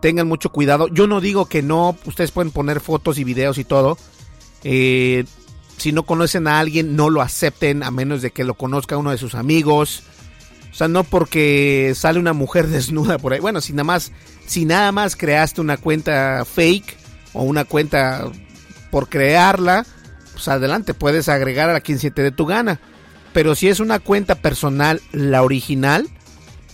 Tengan 0.00 0.26
mucho 0.26 0.48
cuidado. 0.48 0.88
Yo 0.88 1.06
no 1.06 1.20
digo 1.20 1.44
que 1.44 1.60
no, 1.60 1.94
ustedes 2.06 2.30
pueden 2.30 2.50
poner 2.50 2.80
fotos 2.80 3.18
y 3.18 3.24
videos 3.24 3.58
y 3.58 3.64
todo. 3.64 3.98
Eh, 4.62 5.26
si 5.76 5.92
no 5.92 6.04
conocen 6.04 6.46
a 6.46 6.58
alguien, 6.58 6.96
no 6.96 7.10
lo 7.10 7.20
acepten 7.20 7.82
a 7.82 7.90
menos 7.90 8.22
de 8.22 8.30
que 8.30 8.44
lo 8.44 8.54
conozca 8.54 8.96
uno 8.96 9.10
de 9.10 9.18
sus 9.18 9.34
amigos. 9.34 10.04
O 10.72 10.74
sea, 10.74 10.88
no 10.88 11.04
porque 11.04 11.92
sale 11.94 12.18
una 12.18 12.32
mujer 12.32 12.66
desnuda 12.68 13.18
por 13.18 13.34
ahí. 13.34 13.40
Bueno, 13.40 13.60
si 13.60 13.74
nada 13.74 13.84
más, 13.84 14.10
si 14.46 14.64
nada 14.64 14.92
más 14.92 15.16
creaste 15.16 15.60
una 15.60 15.76
cuenta 15.76 16.44
fake 16.44 16.96
o 17.32 17.42
una 17.42 17.64
cuenta 17.64 18.30
por 18.90 19.08
crearla, 19.08 19.84
pues 20.32 20.48
adelante, 20.48 20.94
puedes 20.94 21.28
agregar 21.28 21.70
a 21.70 21.80
quien 21.80 21.98
se 21.98 22.10
te 22.10 22.22
dé 22.22 22.30
tu 22.30 22.46
gana. 22.46 22.80
Pero 23.32 23.54
si 23.54 23.68
es 23.68 23.80
una 23.80 23.98
cuenta 23.98 24.36
personal, 24.36 25.00
la 25.12 25.42
original, 25.42 26.08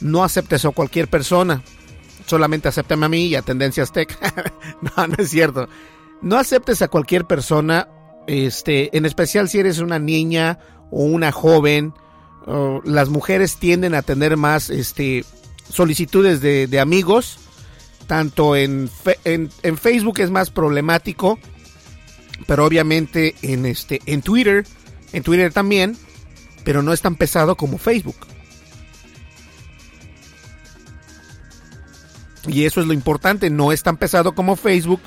no 0.01 0.25
aceptes 0.25 0.65
a 0.65 0.71
cualquier 0.71 1.09
persona. 1.09 1.63
Solamente 2.27 2.69
acéptame 2.69 3.07
a 3.07 3.09
mí 3.09 3.27
y 3.27 3.35
a 3.35 3.43
Tendencias 3.43 3.93
Tech. 3.93 4.17
no, 4.83 5.07
no 5.07 5.15
es 5.19 5.31
cierto. 5.31 5.69
No 6.23 6.37
aceptes 6.37 6.83
a 6.83 6.89
cualquier 6.89 7.25
persona, 7.25 7.89
este, 8.27 8.95
en 8.97 9.07
especial 9.07 9.49
si 9.49 9.59
eres 9.59 9.79
una 9.79 9.99
niña 9.99 10.59
o 10.91 11.05
una 11.05 11.33
joven. 11.33 11.95
las 12.85 13.09
mujeres 13.09 13.57
tienden 13.57 13.95
a 13.95 14.03
tener 14.03 14.37
más 14.37 14.69
este, 14.69 15.25
solicitudes 15.71 16.41
de, 16.41 16.67
de 16.67 16.81
amigos. 16.81 17.39
Tanto 18.11 18.57
en, 18.57 18.91
en, 19.25 19.79
Facebook 19.79 20.19
es 20.19 20.33
más 20.33 20.51
problemático 20.51 21.39
pero 22.49 22.67
obviamente 22.67 23.37
en 23.41 23.67
este 23.67 24.03
en 24.05 24.21
Twitter, 24.21 24.67
en 25.13 25.23
Twitter 25.23 25.53
también, 25.53 25.97
pero 26.65 26.83
no 26.83 26.93
es 26.93 27.03
tan 27.03 27.15
pesado 27.15 27.55
como 27.55 27.79
Facebook. 27.79 28.17
Y 32.49 32.65
eso 32.65 32.81
es 32.81 32.89
lo 32.89 32.95
importante, 32.95 33.49
no 33.49 33.71
es 33.71 33.85
tan 33.85 33.97
pesado 33.97 34.35
como 34.35 34.57
Facebook, 34.57 35.01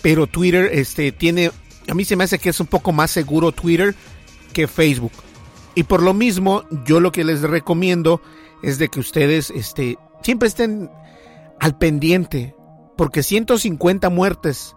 pero 0.00 0.28
Twitter 0.28 0.70
este 0.72 1.10
tiene 1.10 1.50
a 1.88 1.94
mí 1.94 2.04
se 2.04 2.14
me 2.14 2.22
hace 2.22 2.38
que 2.38 2.50
es 2.50 2.60
un 2.60 2.68
poco 2.68 2.92
más 2.92 3.10
seguro 3.10 3.50
Twitter 3.50 3.96
que 4.52 4.68
Facebook. 4.68 5.14
Y 5.74 5.82
por 5.82 6.00
lo 6.00 6.14
mismo, 6.14 6.62
yo 6.84 7.00
lo 7.00 7.10
que 7.10 7.24
les 7.24 7.40
recomiendo 7.40 8.22
es 8.62 8.78
de 8.78 8.88
que 8.88 9.00
ustedes 9.00 9.50
este 9.50 9.98
siempre 10.22 10.46
estén 10.46 10.88
al 11.60 11.78
pendiente, 11.78 12.54
porque 12.96 13.22
150 13.22 14.10
muertes 14.10 14.74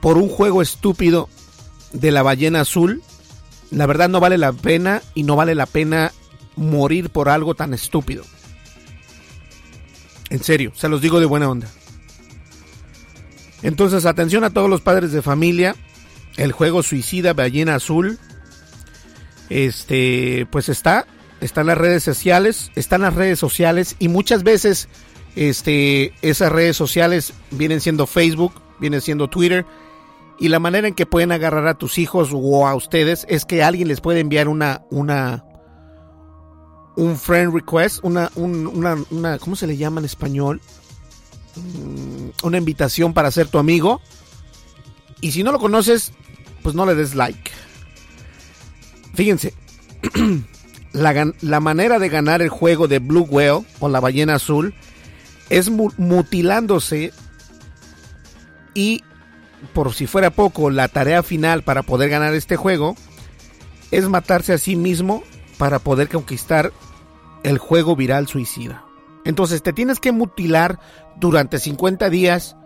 por 0.00 0.16
un 0.16 0.28
juego 0.28 0.62
estúpido 0.62 1.28
de 1.92 2.10
la 2.10 2.22
ballena 2.22 2.62
azul, 2.62 3.02
la 3.70 3.86
verdad 3.86 4.08
no 4.08 4.20
vale 4.20 4.38
la 4.38 4.52
pena 4.52 5.02
y 5.14 5.24
no 5.24 5.36
vale 5.36 5.54
la 5.54 5.66
pena 5.66 6.12
morir 6.56 7.10
por 7.10 7.28
algo 7.28 7.54
tan 7.54 7.74
estúpido. 7.74 8.24
En 10.30 10.42
serio, 10.42 10.72
se 10.74 10.88
los 10.88 11.02
digo 11.02 11.20
de 11.20 11.26
buena 11.26 11.50
onda. 11.50 11.68
Entonces, 13.62 14.06
atención 14.06 14.44
a 14.44 14.50
todos 14.50 14.70
los 14.70 14.80
padres 14.80 15.12
de 15.12 15.22
familia. 15.22 15.74
El 16.36 16.52
juego 16.52 16.82
Suicida 16.82 17.34
Ballena 17.34 17.74
Azul. 17.74 18.18
Este, 19.50 20.46
pues 20.50 20.68
está. 20.68 21.06
Está 21.40 21.62
en 21.62 21.66
las 21.66 21.78
redes 21.78 22.02
sociales. 22.02 22.70
Está 22.76 22.96
en 22.96 23.02
las 23.02 23.14
redes 23.14 23.38
sociales. 23.38 23.96
Y 23.98 24.08
muchas 24.08 24.44
veces, 24.44 24.88
este, 25.36 26.12
esas 26.22 26.50
redes 26.52 26.76
sociales 26.76 27.32
vienen 27.50 27.80
siendo 27.80 28.06
Facebook, 28.06 28.52
vienen 28.78 29.00
siendo 29.00 29.28
Twitter 29.28 29.66
y 30.40 30.48
la 30.48 30.58
manera 30.58 30.88
en 30.88 30.94
que 30.94 31.04
pueden 31.04 31.32
agarrar 31.32 31.68
a 31.68 31.74
tus 31.74 31.98
hijos 31.98 32.30
o 32.32 32.66
a 32.66 32.74
ustedes 32.74 33.26
es 33.28 33.44
que 33.44 33.62
alguien 33.62 33.88
les 33.88 34.00
puede 34.00 34.20
enviar 34.20 34.48
una, 34.48 34.82
una, 34.90 35.44
un 36.96 37.18
friend 37.18 37.52
request, 37.52 37.98
una, 38.02 38.30
una, 38.34 39.38
¿cómo 39.38 39.54
se 39.54 39.66
le 39.66 39.76
llama 39.76 40.00
en 40.00 40.06
español? 40.06 40.62
Mm, 41.56 42.30
una 42.42 42.56
invitación 42.56 43.12
para 43.12 43.30
ser 43.30 43.48
tu 43.48 43.58
amigo. 43.58 44.00
Y 45.20 45.32
si 45.32 45.42
no 45.42 45.52
lo 45.52 45.58
conoces, 45.58 46.12
pues 46.62 46.74
no 46.74 46.86
le 46.86 46.94
des 46.94 47.14
like. 47.14 47.50
Fíjense, 49.12 49.52
la, 50.92 51.34
la 51.42 51.60
manera 51.60 51.98
de 51.98 52.08
ganar 52.08 52.40
el 52.40 52.48
juego 52.48 52.88
de 52.88 52.98
Blue 52.98 53.26
Whale 53.28 53.66
o 53.78 53.90
la 53.90 54.00
ballena 54.00 54.36
azul 54.36 54.74
es 55.50 55.68
mutilándose 55.68 57.12
y 58.72 59.02
por 59.74 59.92
si 59.92 60.06
fuera 60.06 60.30
poco, 60.30 60.70
la 60.70 60.88
tarea 60.88 61.22
final 61.22 61.62
para 61.62 61.82
poder 61.82 62.08
ganar 62.08 62.34
este 62.34 62.56
juego 62.56 62.96
es 63.90 64.08
matarse 64.08 64.52
a 64.52 64.58
sí 64.58 64.76
mismo 64.76 65.22
para 65.58 65.78
poder 65.78 66.08
conquistar 66.08 66.72
el 67.42 67.58
juego 67.58 67.96
viral 67.96 68.26
suicida. 68.26 68.84
Entonces 69.24 69.62
te 69.62 69.72
tienes 69.72 70.00
que 70.00 70.12
mutilar 70.12 70.78
durante 71.16 71.58
50 71.58 72.08
días 72.08 72.56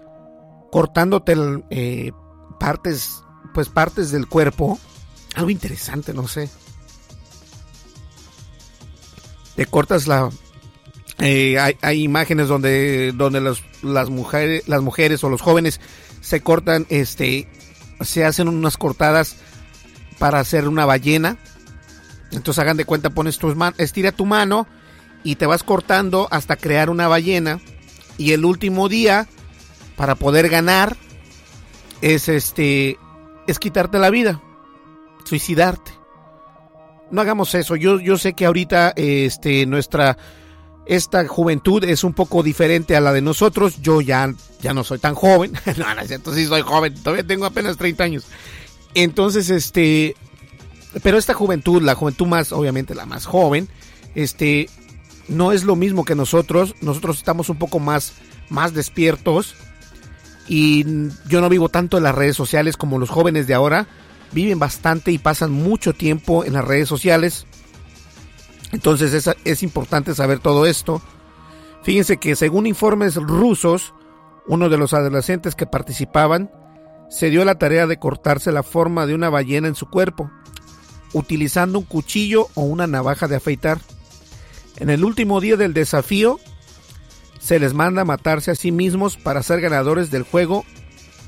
cortándote 0.71 1.35
eh, 1.71 2.13
partes, 2.61 3.23
pues 3.53 3.69
partes 3.69 4.11
del 4.13 4.29
cuerpo. 4.29 4.79
Algo 5.35 5.51
interesante, 5.51 6.15
no 6.15 6.29
sé. 6.29 6.49
Te 9.57 9.67
cortas 9.67 10.07
la... 10.07 10.31
Eh, 11.19 11.59
hay, 11.59 12.03
imágenes 12.03 12.49
donde, 12.49 13.13
donde 13.13 13.41
las, 13.41 14.11
mujeres, 14.11 14.67
las 14.67 14.83
mujeres 14.83 15.23
o 15.23 15.31
los 15.31 15.41
jóvenes 15.41 15.81
se 16.21 16.41
cortan, 16.41 16.87
este, 16.89 17.49
se 18.01 18.25
hacen 18.25 18.49
unas 18.49 18.77
cortadas 18.77 19.37
para 20.19 20.41
hacer 20.41 20.69
una 20.69 20.87
ballena. 20.87 21.39
Entonces 22.33 22.61
hagan 22.61 22.77
de 22.77 22.85
cuenta, 22.85 23.11
pones 23.11 23.39
tus 23.39 23.55
manos, 23.55 23.79
estira 23.79 24.11
tu 24.11 24.27
mano 24.27 24.67
y 25.23 25.37
te 25.37 25.47
vas 25.47 25.63
cortando 25.63 26.29
hasta 26.31 26.57
crear 26.57 26.91
una 26.91 27.09
ballena. 27.09 27.61
Y 28.19 28.33
el 28.33 28.45
último 28.45 28.89
día, 28.89 29.29
para 29.97 30.17
poder 30.17 30.49
ganar, 30.49 30.97
es 32.01 32.29
este, 32.29 32.99
es 33.47 33.59
quitarte 33.59 33.99
la 33.99 34.11
vida, 34.11 34.43
suicidarte. 35.25 35.93
No 37.11 37.21
hagamos 37.21 37.55
eso. 37.55 37.77
Yo, 37.77 38.01
yo 38.01 38.19
sé 38.19 38.35
que 38.35 38.47
ahorita, 38.47 38.93
este, 38.97 39.67
nuestra 39.67 40.17
esta 40.87 41.27
juventud 41.27 41.83
es 41.85 42.05
un 42.05 42.13
poco 42.13 42.43
diferente 42.43 42.97
a 42.97 43.01
la 43.01 43.13
de 43.13 43.23
nosotros. 43.23 43.81
Yo 43.81 44.01
ya, 44.01 44.33
ya 44.61 44.75
no 44.75 44.85
soy 44.85 44.99
tan 44.99 45.15
joven. 45.15 45.53
no, 45.79 45.95
no 45.95 46.01
es 46.01 46.09
cierto, 46.09 46.35
sí 46.35 46.47
soy 46.47 46.63
joven. 46.63 46.95
Todavía 46.95 47.27
tengo 47.27 47.47
apenas 47.47 47.77
30 47.77 48.05
años. 48.05 48.25
Entonces, 48.95 49.51
este. 49.51 50.15
Pero 51.03 51.19
esta 51.19 51.35
juventud, 51.35 51.83
la 51.83 51.95
juventud 51.95 52.27
más, 52.27 52.53
obviamente 52.53 52.95
la 52.95 53.07
más 53.07 53.27
joven, 53.27 53.69
este. 54.15 54.69
No 55.27 55.53
es 55.53 55.65
lo 55.65 55.75
mismo 55.75 56.05
que 56.05 56.15
nosotros. 56.15 56.75
Nosotros 56.83 57.17
estamos 57.17 57.49
un 57.49 57.57
poco 57.57 57.79
más, 57.79 58.13
más 58.51 58.75
despiertos. 58.75 59.55
Y 60.47 60.85
yo 61.27 61.41
no 61.41 61.49
vivo 61.49 61.71
tanto 61.71 61.97
en 61.97 62.03
las 62.03 62.15
redes 62.15 62.37
sociales 62.37 62.77
como 62.77 62.99
los 62.99 63.09
jóvenes 63.09 63.47
de 63.47 63.55
ahora. 63.55 63.87
Viven 64.33 64.59
bastante 64.59 65.13
y 65.13 65.19
pasan 65.19 65.51
mucho 65.51 65.95
tiempo 65.95 66.45
en 66.45 66.53
las 66.53 66.65
redes 66.67 66.89
sociales 66.89 67.47
entonces 68.75 69.29
es, 69.45 69.63
importante 69.63 70.17
saber 70.17 70.41
todo 70.41 70.67
esto. 70.67 71.01
Fíjense 71.85 72.17
que 72.17 72.35
según 72.35 72.67
informes 72.67 73.15
rusos, 73.15 73.95
uno 74.49 74.69
de 74.69 74.77
los 74.77 74.93
adolescentes 74.95 75.55
que 75.55 75.65
participaban 75.65 76.51
se 77.09 77.31
dio 77.31 77.45
la 77.45 77.55
tarea 77.55 77.87
de 77.87 77.99
cortarse 77.99 78.51
la 78.51 78.65
forma 78.65 79.07
de 79.07 79.15
una 79.15 79.31
ballena 79.31 79.69
en 79.69 79.77
su 79.77 79.89
cuerpo, 79.89 80.29
utilizando 81.13 81.79
un 81.79 81.85
cuchillo 81.85 82.49
o 82.55 82.63
una 82.63 82.89
navaja 82.89 83.29
de 83.29 83.37
afeitar. 83.37 83.81
En 84.79 84.91
el 84.91 85.05
último 85.05 85.41
día 85.41 85.57
del 85.57 85.73
desafío, 85.73 86.41
se 87.39 87.61
les 87.61 87.75
manda 87.75 88.03
a 88.03 88.07
matarse 88.07 88.51
a 88.51 88.57
sí 88.57 88.73
mismos 88.73 89.17
para 89.17 89.45
ser 89.45 89.61
ganadores 89.61 90.11
del 90.11 90.25
juego 90.25 90.65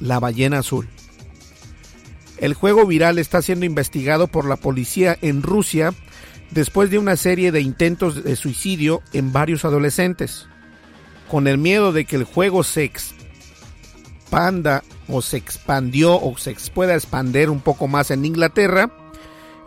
La 0.01 0.19
Ballena 0.19 0.59
Azul. 0.59 0.89
El 2.39 2.55
juego 2.55 2.87
viral 2.87 3.19
está 3.19 3.41
siendo 3.41 3.67
investigado 3.67 4.27
por 4.27 4.47
la 4.47 4.57
policía 4.57 5.17
en 5.23 5.43
Rusia 5.43 5.95
después 6.51 6.91
de 6.91 6.99
una 6.99 7.17
serie 7.17 7.53
de 7.53 7.61
intentos 7.61 8.23
de 8.23 8.37
suicidio 8.37 9.03
en 9.13 9.33
varios 9.33 9.65
adolescentes. 9.65 10.47
Con 11.31 11.49
el 11.49 11.59
miedo 11.59 11.93
de 11.93 12.05
que 12.05 12.17
el 12.17 12.25
juego 12.25 12.63
se 12.63 12.85
expanda 12.85 14.83
o 15.09 15.23
se 15.23 15.37
expandió 15.37 16.21
o 16.21 16.37
se 16.39 16.55
pueda 16.73 16.95
expander 16.95 17.51
un 17.51 17.61
poco 17.61 17.89
más 17.89 18.11
en 18.11 18.25
Inglaterra, 18.25 18.91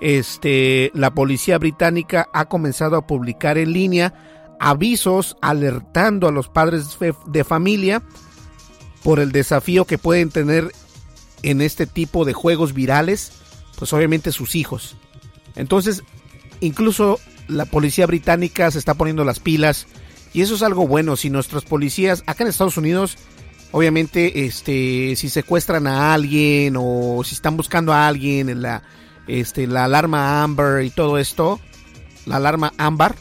este, 0.01 0.91
la 0.93 1.13
policía 1.13 1.57
británica 1.57 2.29
ha 2.33 2.45
comenzado 2.45 2.95
a 2.95 3.05
publicar 3.05 3.57
en 3.57 3.73
línea 3.73 4.13
avisos 4.59 5.37
alertando 5.41 6.27
a 6.27 6.31
los 6.31 6.49
padres 6.49 6.97
de 7.27 7.43
familia 7.43 8.01
por 9.03 9.19
el 9.19 9.31
desafío 9.31 9.85
que 9.85 9.97
pueden 9.97 10.29
tener 10.29 10.71
en 11.43 11.61
este 11.61 11.85
tipo 11.85 12.25
de 12.25 12.33
juegos 12.33 12.73
virales, 12.73 13.31
pues 13.77 13.93
obviamente 13.93 14.31
sus 14.31 14.55
hijos. 14.55 14.97
Entonces, 15.55 16.03
incluso 16.61 17.19
la 17.47 17.65
policía 17.65 18.05
británica 18.05 18.69
se 18.71 18.79
está 18.79 18.93
poniendo 18.93 19.23
las 19.23 19.39
pilas 19.39 19.87
y 20.33 20.41
eso 20.41 20.55
es 20.55 20.61
algo 20.61 20.87
bueno. 20.87 21.15
Si 21.15 21.29
nuestros 21.29 21.65
policías 21.65 22.23
acá 22.27 22.43
en 22.43 22.49
Estados 22.49 22.77
Unidos, 22.77 23.17
obviamente, 23.71 24.45
este, 24.45 25.15
si 25.15 25.29
secuestran 25.29 25.87
a 25.87 26.13
alguien 26.13 26.75
o 26.77 27.21
si 27.23 27.35
están 27.35 27.57
buscando 27.57 27.93
a 27.93 28.07
alguien 28.07 28.49
en 28.49 28.61
la, 28.61 28.83
este, 29.27 29.67
la 29.67 29.85
alarma 29.85 30.43
Amber 30.43 30.83
y 30.83 30.89
todo 30.89 31.17
esto, 31.17 31.59
la 32.25 32.37
alarma 32.37 32.73
Amber, 32.77 33.15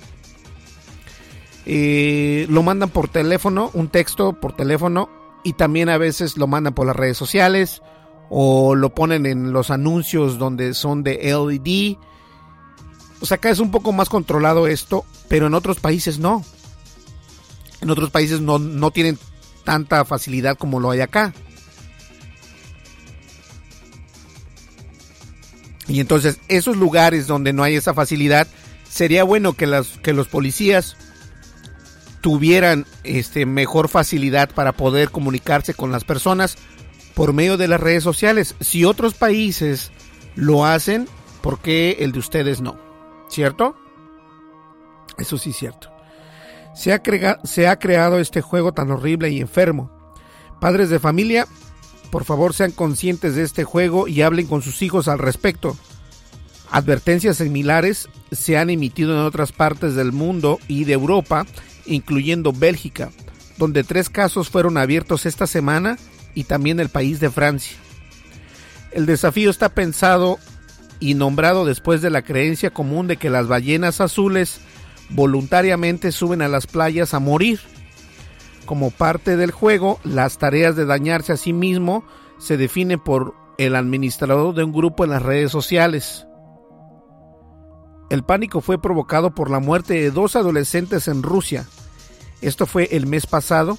eh, 1.65 2.47
lo 2.49 2.63
mandan 2.63 2.91
por 2.91 3.09
teléfono, 3.09 3.71
un 3.75 3.89
texto 3.89 4.35
por 4.35 4.55
teléfono 4.55 5.11
y 5.45 5.53
también 5.55 5.89
a 5.89 5.99
veces 5.99 6.37
lo 6.37 6.47
mandan 6.47 6.75
por 6.75 6.87
las 6.87 6.97
redes 6.97 7.17
sociales 7.17 7.83
o 8.31 8.75
lo 8.75 8.95
ponen 8.95 9.27
en 9.27 9.53
los 9.53 9.71
anuncios 9.71 10.39
donde 10.39 10.75
son 10.75 11.03
de 11.03 11.19
LED. 11.23 11.97
O 13.21 13.27
sea, 13.27 13.37
acá 13.37 13.51
es 13.51 13.59
un 13.59 13.71
poco 13.71 13.93
más 13.93 14.09
controlado 14.09 14.67
esto, 14.67 15.05
pero 15.29 15.47
en 15.47 15.55
otros 15.55 15.81
países 15.81 16.19
no. 16.19 16.45
En 17.81 17.91
otros 17.91 18.11
países 18.11 18.41
no, 18.41 18.59
no 18.59 18.91
tienen 18.91 19.19
tanta 19.65 20.05
facilidad 20.05 20.57
como 20.57 20.81
lo 20.81 20.91
hay 20.91 21.01
acá. 21.01 21.33
Y 25.89 26.01
entonces 26.01 26.39
esos 26.49 26.77
lugares 26.77 27.27
donde 27.27 27.53
no 27.53 27.63
hay 27.63 27.77
esa 27.77 27.95
facilidad, 27.95 28.47
sería 28.89 29.25
bueno 29.25 29.55
que, 29.55 29.67
las, 29.67 29.99
que 29.99 30.13
los 30.13 30.29
policías 30.29 30.97
tuvieran 32.21 32.87
este, 33.05 33.47
mejor 33.47 33.89
facilidad 33.89 34.51
para 34.51 34.73
poder 34.73 35.11
comunicarse 35.11 35.75
con 35.75 35.93
las 35.93 36.05
personas 36.05 36.57
por 37.15 37.33
medio 37.33 37.57
de 37.57 37.69
las 37.69 37.81
redes 37.81 38.05
sociales. 38.05 38.55
Si 38.61 38.85
otros 38.85 39.15
países 39.15 39.91
lo 40.35 40.67
hacen, 40.67 41.09
¿por 41.41 41.61
qué 41.61 41.97
el 42.01 42.13
de 42.13 42.19
ustedes 42.19 42.61
no? 42.61 42.88
¿Cierto? 43.29 43.77
Eso 45.19 45.39
sí 45.39 45.51
es 45.51 45.57
cierto. 45.57 45.91
Se 46.75 46.93
ha, 46.93 47.03
se 47.45 47.69
ha 47.69 47.79
creado 47.79 48.19
este 48.19 48.41
juego 48.41 48.73
tan 48.73 48.91
horrible 48.91 49.31
y 49.31 49.41
enfermo. 49.41 49.91
Padres 50.61 50.91
de 50.91 50.99
familia, 50.99 51.47
por 52.11 52.25
favor 52.25 52.55
sean 52.55 52.73
conscientes 52.73 53.35
de 53.35 53.43
este 53.43 53.65
juego 53.65 54.09
y 54.09 54.23
hablen 54.23 54.47
con 54.47 54.63
sus 54.63 54.83
hijos 54.83 55.09
al 55.09 55.19
respecto. 55.19 55.77
Advertencias 56.71 57.39
similares 57.39 58.09
se 58.31 58.59
han 58.59 58.71
emitido 58.71 59.13
en 59.13 59.25
otras 59.25 59.53
partes 59.53 59.95
del 59.95 60.13
mundo 60.13 60.59
y 60.69 60.85
de 60.85 60.93
Europa 60.93 61.47
incluyendo 61.89 62.53
Bélgica, 62.53 63.11
donde 63.57 63.85
tres 63.85 64.11
casos 64.11 64.51
fueron 64.51 64.77
abiertos 64.77 65.27
esta 65.27 65.47
semana 65.47 65.99
y 66.35 66.45
también 66.45 66.81
el 66.81 66.91
país 66.91 67.21
de 67.21 67.31
Francia. 67.31 67.77
El 68.93 69.07
desafío 69.07 69.51
está 69.51 69.71
pensado 69.71 70.39
y 71.01 71.15
nombrado 71.15 71.65
después 71.65 72.03
de 72.03 72.11
la 72.11 72.23
creencia 72.23 72.71
común 72.71 73.07
de 73.07 73.17
que 73.17 73.31
las 73.31 73.47
ballenas 73.47 74.01
azules 74.01 74.61
voluntariamente 75.11 76.13
suben 76.13 76.43
a 76.43 76.49
las 76.49 76.67
playas 76.67 77.15
a 77.15 77.19
morir. 77.19 77.61
Como 78.67 78.91
parte 78.91 79.37
del 79.37 79.51
juego, 79.51 79.99
las 80.05 80.39
tareas 80.39 80.77
de 80.77 80.85
dañarse 80.85 81.33
a 81.33 81.37
sí 81.37 81.53
mismo 81.53 82.05
se 82.39 82.57
definen 82.57 83.01
por 83.01 83.35
el 83.57 83.75
administrador 83.75 84.55
de 84.55 84.65
un 84.65 84.73
grupo 84.73 85.05
en 85.05 85.11
las 85.11 85.23
redes 85.23 85.51
sociales. 85.51 86.27
El 88.11 88.23
pánico 88.23 88.61
fue 88.61 88.81
provocado 88.81 89.35
por 89.35 89.51
la 89.51 89.59
muerte 89.59 89.95
de 89.95 90.11
dos 90.11 90.37
adolescentes 90.37 91.09
en 91.09 91.23
Rusia, 91.23 91.67
esto 92.41 92.67
fue 92.67 92.89
el 92.93 93.07
mes 93.07 93.27
pasado, 93.27 93.79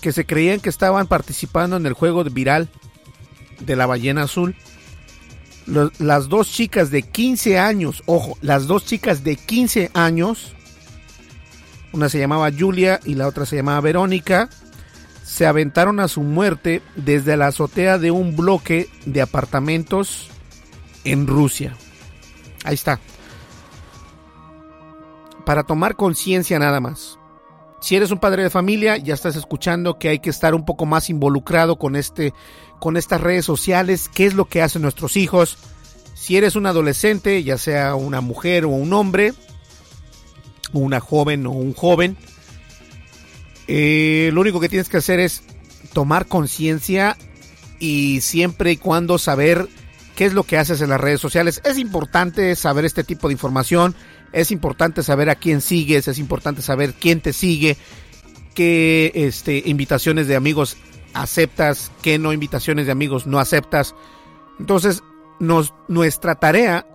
que 0.00 0.12
se 0.12 0.24
creían 0.24 0.60
que 0.60 0.68
estaban 0.68 1.06
participando 1.06 1.76
en 1.76 1.86
el 1.86 1.92
juego 1.92 2.24
viral 2.24 2.68
de 3.60 3.76
la 3.76 3.86
ballena 3.86 4.22
azul. 4.22 4.56
Las 5.66 6.28
dos 6.28 6.50
chicas 6.50 6.90
de 6.90 7.02
15 7.02 7.58
años, 7.58 8.02
ojo, 8.06 8.38
las 8.40 8.66
dos 8.66 8.84
chicas 8.84 9.24
de 9.24 9.36
15 9.36 9.90
años, 9.94 10.54
una 11.92 12.08
se 12.08 12.18
llamaba 12.18 12.50
Julia 12.56 13.00
y 13.04 13.14
la 13.14 13.26
otra 13.26 13.46
se 13.46 13.56
llamaba 13.56 13.80
Verónica, 13.80 14.48
se 15.24 15.46
aventaron 15.46 15.98
a 16.00 16.08
su 16.08 16.22
muerte 16.22 16.82
desde 16.94 17.36
la 17.36 17.48
azotea 17.48 17.98
de 17.98 18.10
un 18.10 18.36
bloque 18.36 18.88
de 19.04 19.22
apartamentos 19.22 20.28
en 21.04 21.26
Rusia. 21.26 21.76
Ahí 22.64 22.74
está. 22.74 23.00
Para 25.44 25.64
tomar 25.64 25.96
conciencia 25.96 26.58
nada 26.58 26.80
más 26.80 27.18
si 27.80 27.94
eres 27.94 28.10
un 28.10 28.18
padre 28.18 28.42
de 28.42 28.50
familia, 28.50 28.96
ya 28.96 29.14
estás 29.14 29.36
escuchando 29.36 29.98
que 29.98 30.08
hay 30.08 30.18
que 30.18 30.30
estar 30.30 30.54
un 30.54 30.64
poco 30.64 30.86
más 30.86 31.10
involucrado 31.10 31.76
con 31.76 31.94
este 31.94 32.32
con 32.78 32.96
estas 32.96 33.20
redes 33.20 33.44
sociales, 33.44 34.10
qué 34.12 34.26
es 34.26 34.34
lo 34.34 34.46
que 34.46 34.62
hacen 34.62 34.82
nuestros 34.82 35.16
hijos. 35.16 35.58
Si 36.14 36.36
eres 36.36 36.56
un 36.56 36.66
adolescente, 36.66 37.42
ya 37.42 37.58
sea 37.58 37.94
una 37.94 38.20
mujer 38.20 38.64
o 38.64 38.70
un 38.70 38.92
hombre, 38.92 39.34
una 40.72 41.00
joven 41.00 41.46
o 41.46 41.52
un 41.52 41.74
joven, 41.74 42.16
eh, 43.68 44.30
lo 44.32 44.40
único 44.40 44.60
que 44.60 44.68
tienes 44.68 44.88
que 44.88 44.98
hacer 44.98 45.20
es 45.20 45.42
tomar 45.92 46.26
conciencia 46.26 47.16
y 47.78 48.20
siempre 48.20 48.72
y 48.72 48.76
cuando 48.76 49.18
saber 49.18 49.68
qué 50.14 50.24
es 50.24 50.32
lo 50.32 50.44
que 50.44 50.56
haces 50.56 50.80
en 50.80 50.90
las 50.90 51.00
redes 51.00 51.20
sociales. 51.20 51.60
Es 51.64 51.78
importante 51.78 52.54
saber 52.56 52.84
este 52.84 53.04
tipo 53.04 53.28
de 53.28 53.34
información 53.34 53.94
es 54.32 54.50
importante 54.50 55.02
saber 55.02 55.30
a 55.30 55.34
quién 55.34 55.60
sigues, 55.60 56.08
es 56.08 56.18
importante 56.18 56.62
saber 56.62 56.94
quién 56.94 57.20
te 57.20 57.32
sigue, 57.32 57.76
qué 58.54 59.10
este, 59.14 59.62
invitaciones 59.66 60.28
de 60.28 60.36
amigos 60.36 60.76
aceptas, 61.16 61.90
qué 62.02 62.18
no 62.18 62.32
invitaciones 62.32 62.86
de 62.86 62.92
amigos 62.92 63.26
no 63.26 63.38
aceptas. 63.38 63.94
Entonces, 64.58 65.02
nos, 65.40 65.74
nuestra 65.88 66.34
tarea 66.36 66.86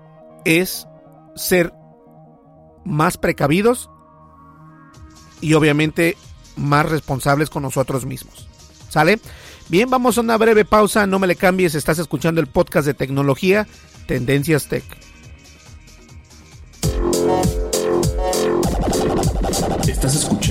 es 0.45 0.88
ser 1.36 1.73
más 2.86 3.17
precavidos 3.17 3.89
y 5.39 5.53
obviamente 5.53 6.17
más 6.55 6.88
responsables 6.89 7.49
con 7.49 7.63
nosotros 7.63 8.05
mismos. 8.05 8.47
¿Sale? 8.89 9.19
Bien, 9.69 9.89
vamos 9.89 10.17
a 10.17 10.21
una 10.21 10.38
breve 10.38 10.65
pausa, 10.65 11.07
no 11.07 11.17
me 11.17 11.27
le 11.27 11.36
cambies, 11.36 11.75
estás 11.75 11.97
escuchando 11.97 12.41
el 12.41 12.47
podcast 12.47 12.86
de 12.86 12.93
tecnología 12.93 13.67
Tendencias 14.05 14.67
Tech. 14.67 14.84
Estás 19.88 20.15
escuchando 20.15 20.50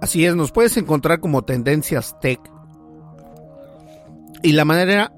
Así 0.00 0.24
es, 0.24 0.36
nos 0.36 0.52
puedes 0.52 0.76
encontrar 0.76 1.20
como 1.20 1.42
Tendencias 1.42 2.18
Tech. 2.20 2.40
Y 4.42 4.52
la 4.52 4.64
manera 4.64 5.12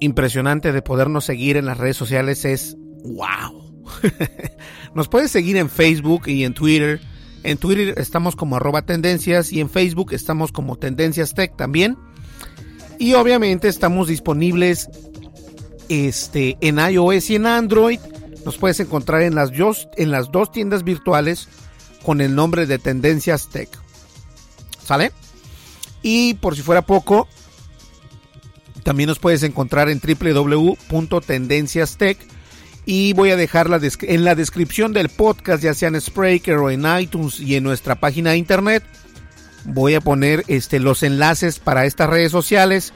impresionante 0.00 0.72
de 0.72 0.82
podernos 0.82 1.24
seguir 1.24 1.56
en 1.56 1.66
las 1.66 1.78
redes 1.78 1.96
sociales 1.96 2.44
es 2.44 2.76
wow. 3.04 3.84
nos 4.94 5.08
puedes 5.08 5.30
seguir 5.30 5.56
en 5.56 5.70
Facebook 5.70 6.26
y 6.26 6.44
en 6.44 6.54
Twitter. 6.54 7.00
En 7.42 7.56
Twitter 7.56 7.94
estamos 7.96 8.36
como 8.36 8.56
arroba 8.56 8.82
tendencias 8.82 9.52
y 9.52 9.60
en 9.60 9.70
Facebook 9.70 10.12
estamos 10.12 10.52
como 10.52 10.76
Tendencias 10.76 11.34
Tech 11.34 11.56
también. 11.56 11.96
Y 12.98 13.14
obviamente 13.14 13.68
estamos 13.68 14.08
disponibles 14.08 14.90
este, 15.88 16.58
en 16.60 16.78
iOS 16.78 17.30
y 17.30 17.36
en 17.36 17.46
Android. 17.46 18.00
Nos 18.44 18.58
puedes 18.58 18.80
encontrar 18.80 19.22
en 19.22 19.34
las, 19.34 19.50
en 19.96 20.10
las 20.10 20.30
dos 20.30 20.52
tiendas 20.52 20.84
virtuales 20.84 21.48
con 22.04 22.20
el 22.20 22.34
nombre 22.34 22.66
de 22.66 22.78
Tendencias 22.78 23.48
Tech. 23.48 23.70
¿Sale? 24.84 25.12
Y 26.02 26.34
por 26.34 26.56
si 26.56 26.62
fuera 26.62 26.82
poco, 26.82 27.28
también 28.82 29.08
nos 29.08 29.18
puedes 29.18 29.42
encontrar 29.42 29.88
en 29.88 30.00
www.tendenciastech 30.00 32.18
y 32.86 33.12
voy 33.12 33.30
a 33.30 33.36
dejarla 33.36 33.78
en 34.02 34.24
la 34.24 34.34
descripción 34.34 34.92
del 34.92 35.10
podcast, 35.10 35.62
ya 35.62 35.74
sea 35.74 35.88
en 35.88 36.00
Spreaker 36.00 36.56
o 36.56 36.70
en 36.70 36.86
iTunes 36.98 37.38
y 37.38 37.56
en 37.56 37.64
nuestra 37.64 37.96
página 37.96 38.30
de 38.30 38.38
internet. 38.38 38.82
Voy 39.64 39.94
a 39.94 40.00
poner 40.00 40.44
este, 40.48 40.80
los 40.80 41.02
enlaces 41.02 41.58
para 41.58 41.84
estas 41.84 42.08
redes 42.08 42.32
sociales 42.32 42.94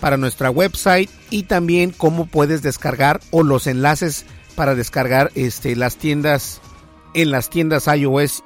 para 0.00 0.16
nuestra 0.16 0.50
website 0.50 1.10
y 1.30 1.44
también 1.44 1.90
cómo 1.90 2.26
puedes 2.26 2.62
descargar 2.62 3.20
o 3.30 3.42
los 3.42 3.66
enlaces 3.66 4.26
para 4.54 4.74
descargar 4.74 5.30
este, 5.34 5.76
las 5.76 5.96
tiendas 5.96 6.60
en 7.14 7.30
las 7.30 7.50
tiendas 7.50 7.86
iOS 7.86 8.42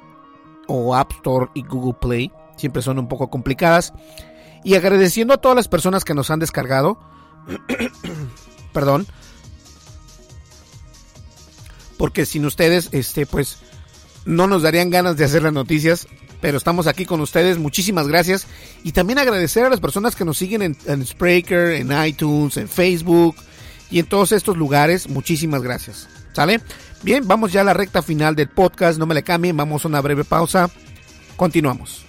o 0.67 0.95
App 0.95 1.11
Store 1.13 1.47
y 1.53 1.63
Google 1.63 1.95
Play. 1.99 2.31
Siempre 2.57 2.81
son 2.81 2.99
un 2.99 3.07
poco 3.07 3.29
complicadas. 3.29 3.93
Y 4.63 4.75
agradeciendo 4.75 5.33
a 5.33 5.37
todas 5.37 5.55
las 5.55 5.67
personas 5.67 6.05
que 6.05 6.13
nos 6.13 6.29
han 6.29 6.39
descargado. 6.39 6.99
Perdón. 8.73 9.07
Porque 11.97 12.25
sin 12.25 12.45
ustedes, 12.45 12.89
este, 12.91 13.25
pues, 13.25 13.57
no 14.25 14.47
nos 14.47 14.61
darían 14.61 14.89
ganas 14.89 15.17
de 15.17 15.25
hacer 15.25 15.43
las 15.43 15.53
noticias. 15.53 16.07
Pero 16.41 16.57
estamos 16.57 16.87
aquí 16.87 17.05
con 17.05 17.21
ustedes. 17.21 17.57
Muchísimas 17.57 18.07
gracias. 18.07 18.47
Y 18.83 18.93
también 18.93 19.19
agradecer 19.19 19.65
a 19.65 19.69
las 19.69 19.79
personas 19.79 20.15
que 20.15 20.25
nos 20.25 20.37
siguen 20.37 20.61
en, 20.61 20.77
en 20.85 21.05
Spreaker, 21.05 21.73
en 21.73 21.91
iTunes, 22.05 22.57
en 22.57 22.67
Facebook 22.67 23.35
y 23.91 23.99
en 23.99 24.07
todos 24.07 24.31
estos 24.31 24.57
lugares. 24.57 25.07
Muchísimas 25.07 25.61
gracias. 25.61 26.07
¿Sale? 26.33 26.61
Bien, 27.03 27.27
vamos 27.27 27.51
ya 27.51 27.61
a 27.61 27.63
la 27.63 27.73
recta 27.73 28.01
final 28.01 28.35
del 28.35 28.49
podcast. 28.49 28.99
No 28.99 29.05
me 29.05 29.15
le 29.15 29.23
cambien. 29.23 29.57
Vamos 29.57 29.85
a 29.85 29.87
una 29.87 30.01
breve 30.01 30.23
pausa. 30.23 30.69
Continuamos. 31.35 32.05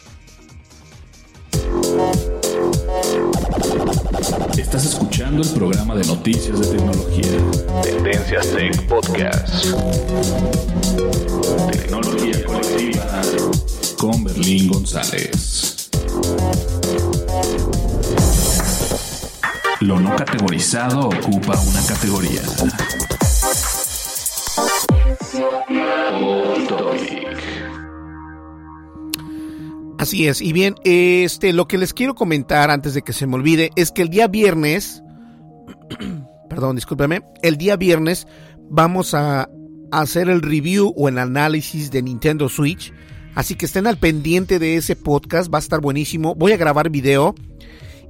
Estás 4.56 4.84
escuchando 4.86 5.42
el 5.42 5.48
programa 5.50 5.94
de 5.94 6.04
noticias 6.06 6.58
de 6.60 6.66
tecnología. 6.66 7.82
Tendencias 7.82 8.46
Tech 8.48 8.86
Podcast. 8.86 9.66
Tecnología 11.72 12.44
colectiva 12.44 13.22
con 13.98 14.24
Berlín 14.24 14.68
González. 14.68 15.90
Lo 19.80 19.98
no 19.98 20.14
categorizado 20.14 21.08
ocupa 21.08 21.58
una 21.60 21.86
categoría. 21.86 22.42
Así 30.02 30.26
es, 30.26 30.40
y 30.42 30.52
bien, 30.52 30.74
este, 30.82 31.52
lo 31.52 31.68
que 31.68 31.78
les 31.78 31.94
quiero 31.94 32.16
comentar 32.16 32.72
antes 32.72 32.92
de 32.92 33.02
que 33.02 33.12
se 33.12 33.28
me 33.28 33.36
olvide 33.36 33.70
es 33.76 33.92
que 33.92 34.02
el 34.02 34.08
día 34.08 34.26
viernes, 34.26 35.00
perdón, 36.50 36.74
discúlpeme, 36.74 37.22
el 37.40 37.56
día 37.56 37.76
viernes 37.76 38.26
vamos 38.68 39.14
a 39.14 39.48
hacer 39.92 40.28
el 40.28 40.42
review 40.42 40.92
o 40.96 41.08
el 41.08 41.18
análisis 41.18 41.92
de 41.92 42.02
Nintendo 42.02 42.48
Switch, 42.48 42.92
así 43.36 43.54
que 43.54 43.66
estén 43.66 43.86
al 43.86 43.96
pendiente 43.96 44.58
de 44.58 44.74
ese 44.74 44.96
podcast, 44.96 45.54
va 45.54 45.58
a 45.58 45.60
estar 45.60 45.80
buenísimo, 45.80 46.34
voy 46.34 46.50
a 46.50 46.56
grabar 46.56 46.90
video 46.90 47.36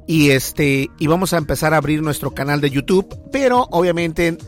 y 0.06 0.30
este, 0.30 0.88
y 0.98 1.06
vamos 1.08 1.34
a 1.34 1.36
empezar 1.36 1.74
a 1.74 1.76
abrir 1.76 2.00
nuestro 2.00 2.32
canal 2.32 2.62
de 2.62 2.70
YouTube, 2.70 3.14
pero 3.30 3.68
obviamente 3.70 4.38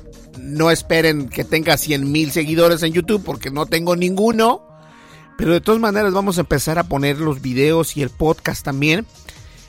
no 0.41 0.71
esperen 0.71 1.29
que 1.29 1.45
tenga 1.45 1.77
100 1.77 2.11
mil 2.11 2.31
seguidores 2.31 2.83
en 2.83 2.95
YouTube 2.95 3.23
porque 3.23 3.51
no 3.51 3.67
tengo 3.67 3.97
ninguno. 3.97 4.74
Pero 5.37 5.53
de 5.53 5.61
todas 5.61 5.80
maneras 5.80 6.12
vamos 6.12 6.39
a 6.39 6.43
empezar 6.43 6.78
a 6.78 6.85
poner 6.85 7.18
los 7.18 7.43
videos 7.43 7.97
y 7.97 8.03
el 8.03 8.11
podcast 8.11 8.64
también. 8.64 9.07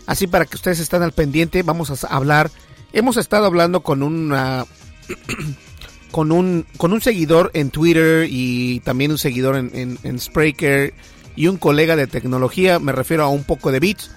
Así 0.05 0.27
para 0.27 0.45
que 0.45 0.55
ustedes 0.55 0.79
estén 0.79 1.01
al 1.01 1.11
pendiente, 1.11 1.63
vamos 1.63 2.03
a 2.03 2.07
hablar. 2.07 2.51
Hemos 2.93 3.17
estado 3.17 3.45
hablando 3.45 3.81
con 3.81 4.03
una 4.03 4.65
con 6.11 6.31
un 6.31 6.65
con 6.77 6.93
un 6.93 7.01
seguidor 7.01 7.51
en 7.53 7.71
Twitter 7.71 8.27
y 8.29 8.79
también 8.81 9.11
un 9.11 9.17
seguidor 9.17 9.55
en, 9.57 9.99
en, 10.01 10.19
Spreaker 10.19 10.93
y 11.35 11.47
un 11.47 11.57
colega 11.57 11.95
de 11.95 12.07
tecnología, 12.07 12.79
me 12.79 12.91
refiero 12.91 13.23
a 13.23 13.27
un 13.27 13.43
poco 13.43 13.71
de 13.71 13.79
bits. 13.79 14.11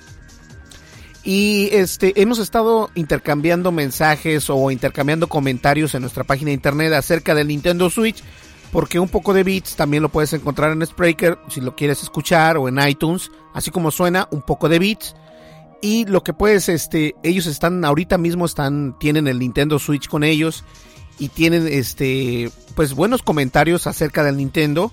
Y 1.24 1.68
este 1.72 2.12
hemos 2.22 2.38
estado 2.38 2.90
intercambiando 2.94 3.72
mensajes 3.72 4.48
o 4.48 4.70
intercambiando 4.70 5.28
comentarios 5.28 5.94
en 5.94 6.02
nuestra 6.02 6.24
página 6.24 6.50
de 6.50 6.54
internet 6.54 6.92
acerca 6.92 7.34
del 7.34 7.48
Nintendo 7.48 7.90
Switch 7.90 8.22
porque 8.72 8.98
un 8.98 9.08
poco 9.08 9.32
de 9.32 9.44
beats 9.44 9.76
también 9.76 10.02
lo 10.02 10.08
puedes 10.08 10.32
encontrar 10.32 10.72
en 10.72 10.86
Spreaker 10.86 11.38
si 11.48 11.60
lo 11.60 11.74
quieres 11.74 12.02
escuchar 12.02 12.56
o 12.58 12.68
en 12.68 12.78
iTunes, 12.86 13.30
así 13.54 13.70
como 13.70 13.90
suena 13.90 14.28
un 14.30 14.42
poco 14.42 14.68
de 14.68 14.78
beats. 14.78 15.14
Y 15.80 16.04
lo 16.06 16.22
que 16.22 16.32
puedes, 16.32 16.68
este, 16.68 17.14
ellos 17.22 17.46
están 17.46 17.84
ahorita 17.84 18.18
mismo 18.18 18.44
están, 18.44 18.98
tienen 18.98 19.28
el 19.28 19.38
Nintendo 19.38 19.78
Switch 19.78 20.08
con 20.08 20.24
ellos 20.24 20.64
y 21.18 21.28
tienen, 21.28 21.68
este, 21.68 22.50
pues 22.74 22.94
buenos 22.94 23.22
comentarios 23.22 23.86
acerca 23.86 24.24
del 24.24 24.36
Nintendo, 24.36 24.92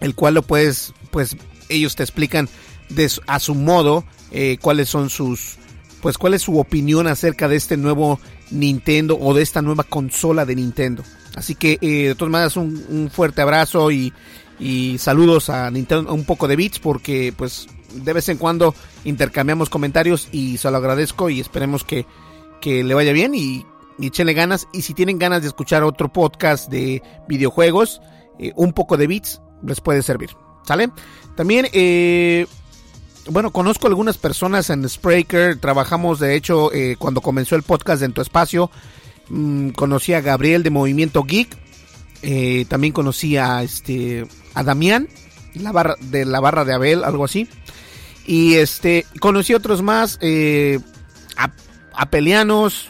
el 0.00 0.14
cual 0.14 0.34
lo 0.34 0.42
puedes, 0.42 0.92
pues 1.10 1.36
ellos 1.68 1.94
te 1.94 2.02
explican 2.02 2.48
de, 2.88 3.10
a 3.26 3.38
su 3.38 3.54
modo 3.54 4.04
eh, 4.32 4.58
cuáles 4.60 4.88
son 4.88 5.10
sus, 5.10 5.58
pues 6.02 6.18
cuál 6.18 6.34
es 6.34 6.42
su 6.42 6.58
opinión 6.58 7.06
acerca 7.06 7.48
de 7.48 7.56
este 7.56 7.76
nuevo 7.76 8.18
Nintendo 8.50 9.16
o 9.18 9.32
de 9.32 9.42
esta 9.42 9.62
nueva 9.62 9.84
consola 9.84 10.44
de 10.44 10.56
Nintendo. 10.56 11.04
Así 11.34 11.54
que 11.54 11.78
eh, 11.80 12.08
de 12.08 12.14
todas 12.14 12.32
maneras 12.32 12.56
un, 12.56 13.10
fuerte 13.12 13.42
abrazo 13.42 13.90
y, 13.90 14.12
saludos 14.98 15.48
a 15.50 15.70
Nintendo, 15.70 16.12
un 16.12 16.24
poco 16.24 16.48
de 16.48 16.56
bits 16.56 16.78
porque 16.78 17.32
pues 17.36 17.66
de 17.94 18.12
vez 18.12 18.28
en 18.28 18.36
cuando 18.36 18.74
intercambiamos 19.04 19.70
comentarios 19.70 20.28
y 20.32 20.58
se 20.58 20.70
lo 20.70 20.76
agradezco 20.76 21.30
y 21.30 21.40
esperemos 21.40 21.82
que, 21.82 22.06
que 22.60 22.84
le 22.84 22.94
vaya 22.94 23.12
bien 23.12 23.34
y, 23.34 23.64
y 23.98 24.06
échenle 24.08 24.34
ganas. 24.34 24.66
Y 24.72 24.82
si 24.82 24.94
tienen 24.94 25.18
ganas 25.18 25.42
de 25.42 25.48
escuchar 25.48 25.82
otro 25.84 26.12
podcast 26.12 26.70
de 26.70 27.02
videojuegos, 27.28 28.00
eh, 28.38 28.52
un 28.56 28.72
poco 28.72 28.96
de 28.96 29.06
bits 29.06 29.40
les 29.62 29.80
puede 29.80 30.02
servir. 30.02 30.30
¿Sale? 30.64 30.90
También, 31.36 31.68
eh, 31.72 32.46
bueno, 33.28 33.50
conozco 33.50 33.86
algunas 33.86 34.18
personas 34.18 34.70
en 34.70 34.88
Spreaker. 34.88 35.58
Trabajamos, 35.58 36.18
de 36.18 36.34
hecho, 36.34 36.72
eh, 36.72 36.96
cuando 36.98 37.20
comenzó 37.20 37.56
el 37.56 37.62
podcast 37.62 38.02
En 38.02 38.12
Tu 38.12 38.22
Espacio 38.22 38.70
Mm, 39.30 39.70
conocí 39.70 40.12
a 40.12 40.20
Gabriel 40.20 40.62
de 40.62 40.70
Movimiento 40.70 41.22
Geek. 41.22 41.56
Eh, 42.22 42.66
también 42.68 42.92
conocí 42.92 43.36
a, 43.36 43.62
este, 43.62 44.26
a 44.54 44.62
Damián 44.62 45.08
la 45.54 45.72
barra, 45.72 45.96
de 46.00 46.24
la 46.24 46.40
barra 46.40 46.64
de 46.64 46.74
Abel, 46.74 47.04
algo 47.04 47.24
así. 47.24 47.48
Y 48.26 48.54
este 48.54 49.06
conocí 49.20 49.54
otros 49.54 49.82
más, 49.82 50.18
eh, 50.20 50.78
a, 51.36 51.50
a, 51.94 52.10
Pelianos 52.10 52.88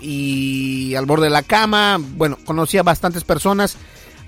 y 0.00 0.94
al 0.94 1.06
borde 1.06 1.24
de 1.24 1.30
la 1.30 1.42
cama. 1.42 1.98
Bueno, 1.98 2.38
conocí 2.44 2.78
a 2.78 2.82
bastantes 2.82 3.24
personas. 3.24 3.76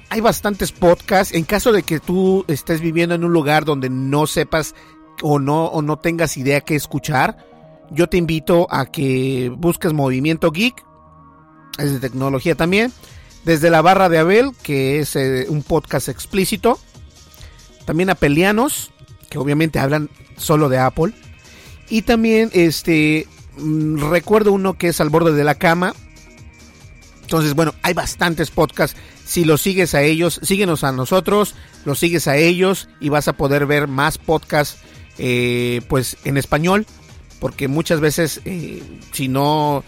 Hay 0.09 0.21
bastantes 0.21 0.73
podcasts. 0.73 1.35
En 1.35 1.45
caso 1.45 1.73
de 1.73 1.83
que 1.83 2.01
tú 2.01 2.45
estés 2.49 2.81
viviendo 2.81 3.15
en 3.15 3.25
un 3.25 3.33
lugar 3.33 3.65
donde 3.65 3.91
no 3.91 4.27
sepas 4.27 4.75
o 5.23 5.39
no, 5.39 5.67
o 5.67 5.83
no 5.83 5.99
tengas 5.99 6.37
idea 6.37 6.61
qué 6.61 6.77
escuchar, 6.77 7.37
yo 7.91 8.09
te 8.09 8.17
invito 8.17 8.67
a 8.71 8.87
que 8.87 9.53
busques 9.55 9.93
Movimiento 9.93 10.51
Geek 10.51 10.85
es 11.83 11.93
de 11.93 12.01
tecnología 12.01 12.55
también. 12.55 12.93
Desde 13.45 13.71
la 13.71 13.83
barra 13.83 14.09
de 14.09 14.19
Abel, 14.19 14.53
que 14.63 15.01
es 15.01 15.17
eh, 15.17 15.47
un 15.49 15.63
podcast 15.63 16.09
explícito. 16.09 16.79
También 17.87 18.11
a 18.11 18.15
Pelianos, 18.15 18.93
que 19.31 19.39
obviamente 19.39 19.79
hablan 19.79 20.11
solo 20.37 20.69
de 20.69 20.79
Apple. 20.79 21.15
Y 21.89 22.03
también 22.03 22.51
este 22.53 23.27
mm, 23.59 24.11
recuerdo 24.11 24.53
uno 24.53 24.75
que 24.75 24.89
es 24.89 25.01
al 25.01 25.09
borde 25.09 25.33
de 25.33 25.45
la 25.45 25.55
cama. 25.55 25.95
Entonces, 27.23 27.55
bueno, 27.55 27.75
hay 27.83 27.95
bastantes 27.95 28.51
podcasts. 28.51 28.99
Si 29.25 29.45
los 29.45 29.63
sigues 29.63 29.95
a 29.95 30.03
ellos, 30.03 30.41
síguenos 30.43 30.83
a 30.85 30.93
nosotros, 30.93 31.55
los 31.85 31.99
sigues 31.99 32.27
a 32.27 32.37
ellos 32.37 32.89
y 33.01 33.09
vas 33.09 33.29
a 33.29 33.35
poder 33.35 33.67
ver 33.67 33.87
más 33.87 34.19
podcasts 34.19 34.79
eh, 35.19 35.81
pues 35.89 36.17
en 36.25 36.37
español. 36.37 36.87
Porque 37.39 37.69
muchas 37.69 38.01
veces, 38.01 38.43
eh, 38.45 38.83
si 39.13 39.29
no 39.29 39.83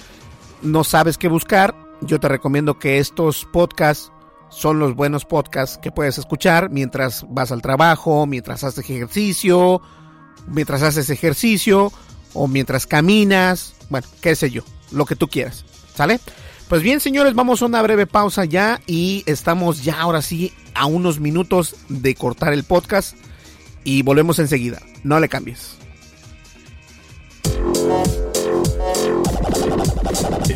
no 0.63 0.85
sabes 0.85 1.19
qué 1.19 1.29
buscar, 1.29 1.75
yo 2.03 2.21
te 2.21 2.29
recomiendo 2.29 2.79
que 2.79 2.99
estos 2.99 3.45
podcasts 3.45 4.13
son 4.51 4.79
los 4.79 4.95
buenos 4.95 5.25
podcasts 5.25 5.79
que 5.79 5.91
puedes 5.91 6.19
escuchar 6.19 6.71
mientras 6.71 7.25
vas 7.29 7.53
al 7.53 7.63
trabajo, 7.63 8.27
mientras 8.27 8.65
haces 8.65 8.89
ejercicio, 8.89 9.81
mientras 10.47 10.83
haces 10.83 11.09
ejercicio 11.11 11.93
o 12.35 12.49
mientras 12.49 12.87
caminas, 12.87 13.75
bueno, 13.89 14.07
qué 14.21 14.37
sé 14.37 14.51
yo, 14.51 14.63
lo 14.91 15.07
que 15.07 15.17
tú 15.17 15.29
quieras, 15.29 15.65
¿sale? 15.95 16.21
Pues 16.69 16.83
bien, 16.83 17.01
señores, 17.01 17.35
vamos 17.35 17.63
a 17.63 17.67
una 17.67 17.83
breve 17.83 18.07
pausa 18.07 18.45
ya 18.45 18.81
y 18.87 19.23
estamos 19.27 19.83
ya 19.85 20.01
ahora 20.01 20.23
sí 20.23 20.53
a 20.75 20.87
unos 20.87 21.21
minutos 21.21 21.77
de 21.89 22.15
cortar 22.15 22.53
el 22.53 22.65
podcast 22.65 23.17
y 23.85 24.03
volvemos 24.03 24.39
enseguida. 24.39 24.81
No 25.05 25.21
le 25.21 25.29
cambies. 25.29 25.82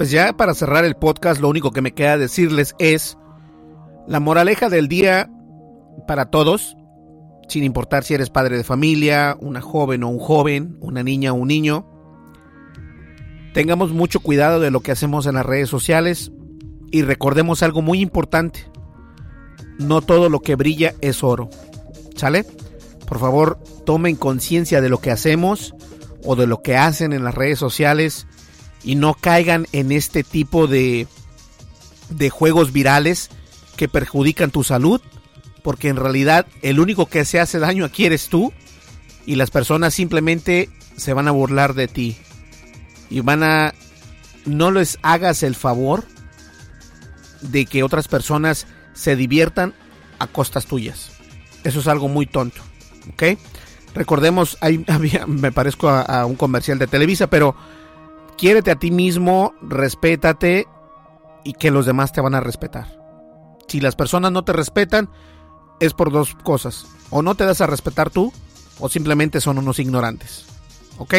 Pues 0.00 0.10
ya 0.10 0.32
para 0.32 0.54
cerrar 0.54 0.86
el 0.86 0.94
podcast, 0.94 1.42
lo 1.42 1.50
único 1.50 1.72
que 1.72 1.82
me 1.82 1.92
queda 1.92 2.16
decirles 2.16 2.74
es 2.78 3.18
la 4.08 4.18
moraleja 4.18 4.70
del 4.70 4.88
día 4.88 5.30
para 6.06 6.30
todos, 6.30 6.74
sin 7.50 7.64
importar 7.64 8.02
si 8.02 8.14
eres 8.14 8.30
padre 8.30 8.56
de 8.56 8.64
familia, 8.64 9.36
una 9.40 9.60
joven 9.60 10.02
o 10.02 10.08
un 10.08 10.18
joven, 10.18 10.78
una 10.80 11.02
niña 11.02 11.34
o 11.34 11.36
un 11.36 11.48
niño. 11.48 11.86
Tengamos 13.52 13.92
mucho 13.92 14.20
cuidado 14.20 14.58
de 14.58 14.70
lo 14.70 14.80
que 14.80 14.90
hacemos 14.90 15.26
en 15.26 15.34
las 15.34 15.44
redes 15.44 15.68
sociales 15.68 16.32
y 16.90 17.02
recordemos 17.02 17.62
algo 17.62 17.82
muy 17.82 18.00
importante. 18.00 18.70
No 19.78 20.00
todo 20.00 20.30
lo 20.30 20.40
que 20.40 20.56
brilla 20.56 20.94
es 21.02 21.22
oro. 21.22 21.50
¿Sale? 22.16 22.46
Por 23.06 23.18
favor, 23.18 23.58
tomen 23.84 24.16
conciencia 24.16 24.80
de 24.80 24.88
lo 24.88 24.96
que 24.96 25.10
hacemos 25.10 25.74
o 26.24 26.36
de 26.36 26.46
lo 26.46 26.62
que 26.62 26.78
hacen 26.78 27.12
en 27.12 27.22
las 27.22 27.34
redes 27.34 27.58
sociales 27.58 28.26
y 28.82 28.94
no 28.94 29.14
caigan 29.14 29.66
en 29.72 29.92
este 29.92 30.24
tipo 30.24 30.66
de, 30.66 31.06
de 32.08 32.30
juegos 32.30 32.72
virales 32.72 33.30
que 33.76 33.88
perjudican 33.88 34.50
tu 34.50 34.64
salud, 34.64 35.00
porque 35.62 35.88
en 35.88 35.96
realidad 35.96 36.46
el 36.62 36.80
único 36.80 37.06
que 37.06 37.24
se 37.24 37.40
hace 37.40 37.58
daño 37.58 37.84
aquí 37.84 38.06
eres 38.06 38.28
tú 38.28 38.52
y 39.26 39.36
las 39.36 39.50
personas 39.50 39.94
simplemente 39.94 40.70
se 40.96 41.12
van 41.12 41.28
a 41.28 41.32
burlar 41.32 41.74
de 41.74 41.88
ti 41.88 42.16
y 43.10 43.20
van 43.20 43.42
a 43.42 43.74
no 44.46 44.70
les 44.70 44.98
hagas 45.02 45.42
el 45.42 45.54
favor 45.54 46.04
de 47.42 47.66
que 47.66 47.82
otras 47.82 48.08
personas 48.08 48.66
se 48.94 49.16
diviertan 49.16 49.74
a 50.18 50.26
costas 50.26 50.66
tuyas. 50.66 51.12
Eso 51.64 51.80
es 51.80 51.88
algo 51.88 52.08
muy 52.08 52.26
tonto, 52.26 52.62
¿ok? 53.12 53.38
Recordemos, 53.94 54.56
ahí 54.60 54.84
había, 54.88 55.26
me 55.26 55.52
parezco 55.52 55.88
a 55.88 56.24
un 56.24 56.36
comercial 56.36 56.78
de 56.78 56.86
Televisa, 56.86 57.28
pero 57.28 57.54
quiérete 58.40 58.70
a 58.70 58.76
ti 58.76 58.90
mismo, 58.90 59.52
respétate 59.60 60.66
y 61.44 61.52
que 61.52 61.70
los 61.70 61.84
demás 61.84 62.10
te 62.12 62.22
van 62.22 62.34
a 62.34 62.40
respetar. 62.40 62.98
Si 63.68 63.80
las 63.80 63.96
personas 63.96 64.32
no 64.32 64.44
te 64.44 64.54
respetan, 64.54 65.10
es 65.78 65.92
por 65.92 66.10
dos 66.10 66.34
cosas. 66.36 66.86
O 67.10 67.20
no 67.20 67.34
te 67.34 67.44
das 67.44 67.60
a 67.60 67.66
respetar 67.66 68.08
tú, 68.08 68.32
o 68.78 68.88
simplemente 68.88 69.42
son 69.42 69.58
unos 69.58 69.78
ignorantes. 69.78 70.46
¿Ok? 70.96 71.16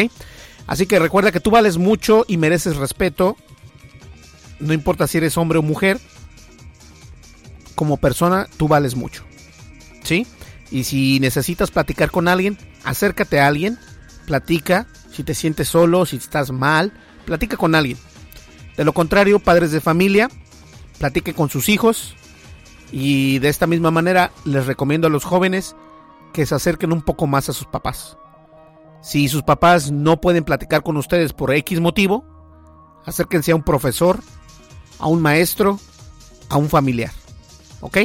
Así 0.66 0.86
que 0.86 0.98
recuerda 0.98 1.30
que 1.30 1.38
tú 1.38 1.52
vales 1.52 1.78
mucho 1.78 2.24
y 2.26 2.38
mereces 2.38 2.76
respeto. 2.76 3.36
No 4.58 4.72
importa 4.72 5.06
si 5.06 5.18
eres 5.18 5.36
hombre 5.36 5.60
o 5.60 5.62
mujer. 5.62 6.00
Como 7.76 7.98
persona, 7.98 8.48
tú 8.56 8.66
vales 8.66 8.96
mucho. 8.96 9.22
¿Sí? 10.02 10.26
Y 10.72 10.84
si 10.84 11.20
necesitas 11.20 11.70
platicar 11.70 12.10
con 12.10 12.26
alguien, 12.26 12.58
acércate 12.82 13.38
a 13.38 13.46
alguien, 13.46 13.78
platica. 14.26 14.88
Si 15.12 15.22
te 15.22 15.34
sientes 15.34 15.68
solo, 15.68 16.04
si 16.04 16.16
estás 16.16 16.50
mal, 16.50 16.92
platica 17.24 17.56
con 17.56 17.74
alguien. 17.74 17.98
De 18.76 18.84
lo 18.84 18.92
contrario, 18.92 19.38
padres 19.38 19.72
de 19.72 19.80
familia, 19.80 20.30
platique 20.98 21.34
con 21.34 21.50
sus 21.50 21.68
hijos. 21.68 22.14
Y 22.90 23.38
de 23.38 23.48
esta 23.48 23.66
misma 23.66 23.90
manera 23.90 24.32
les 24.44 24.66
recomiendo 24.66 25.06
a 25.06 25.10
los 25.10 25.24
jóvenes 25.24 25.74
que 26.32 26.46
se 26.46 26.54
acerquen 26.54 26.92
un 26.92 27.02
poco 27.02 27.26
más 27.26 27.48
a 27.48 27.52
sus 27.52 27.66
papás. 27.66 28.16
Si 29.02 29.28
sus 29.28 29.42
papás 29.42 29.90
no 29.90 30.20
pueden 30.20 30.44
platicar 30.44 30.82
con 30.82 30.96
ustedes 30.96 31.32
por 31.32 31.52
X 31.52 31.80
motivo, 31.80 32.24
acérquense 33.04 33.52
a 33.52 33.56
un 33.56 33.62
profesor, 33.62 34.20
a 34.98 35.06
un 35.08 35.20
maestro, 35.20 35.80
a 36.48 36.56
un 36.56 36.68
familiar. 36.68 37.12
¿Ok? 37.80 37.98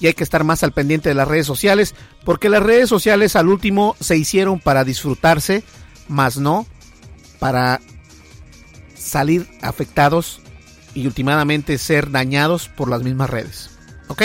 Y 0.00 0.06
hay 0.06 0.14
que 0.14 0.24
estar 0.24 0.44
más 0.44 0.62
al 0.62 0.72
pendiente 0.72 1.08
de 1.08 1.14
las 1.14 1.28
redes 1.28 1.46
sociales, 1.46 1.94
porque 2.24 2.48
las 2.48 2.62
redes 2.62 2.88
sociales 2.88 3.36
al 3.36 3.48
último 3.48 3.96
se 4.00 4.16
hicieron 4.16 4.60
para 4.60 4.84
disfrutarse, 4.84 5.62
más 6.08 6.36
no 6.36 6.66
para 7.38 7.80
salir 9.00 9.48
afectados 9.62 10.40
y 10.94 11.06
últimamente 11.06 11.78
ser 11.78 12.10
dañados 12.10 12.68
por 12.68 12.88
las 12.88 13.02
mismas 13.02 13.30
redes. 13.30 13.70
¿Ok? 14.08 14.24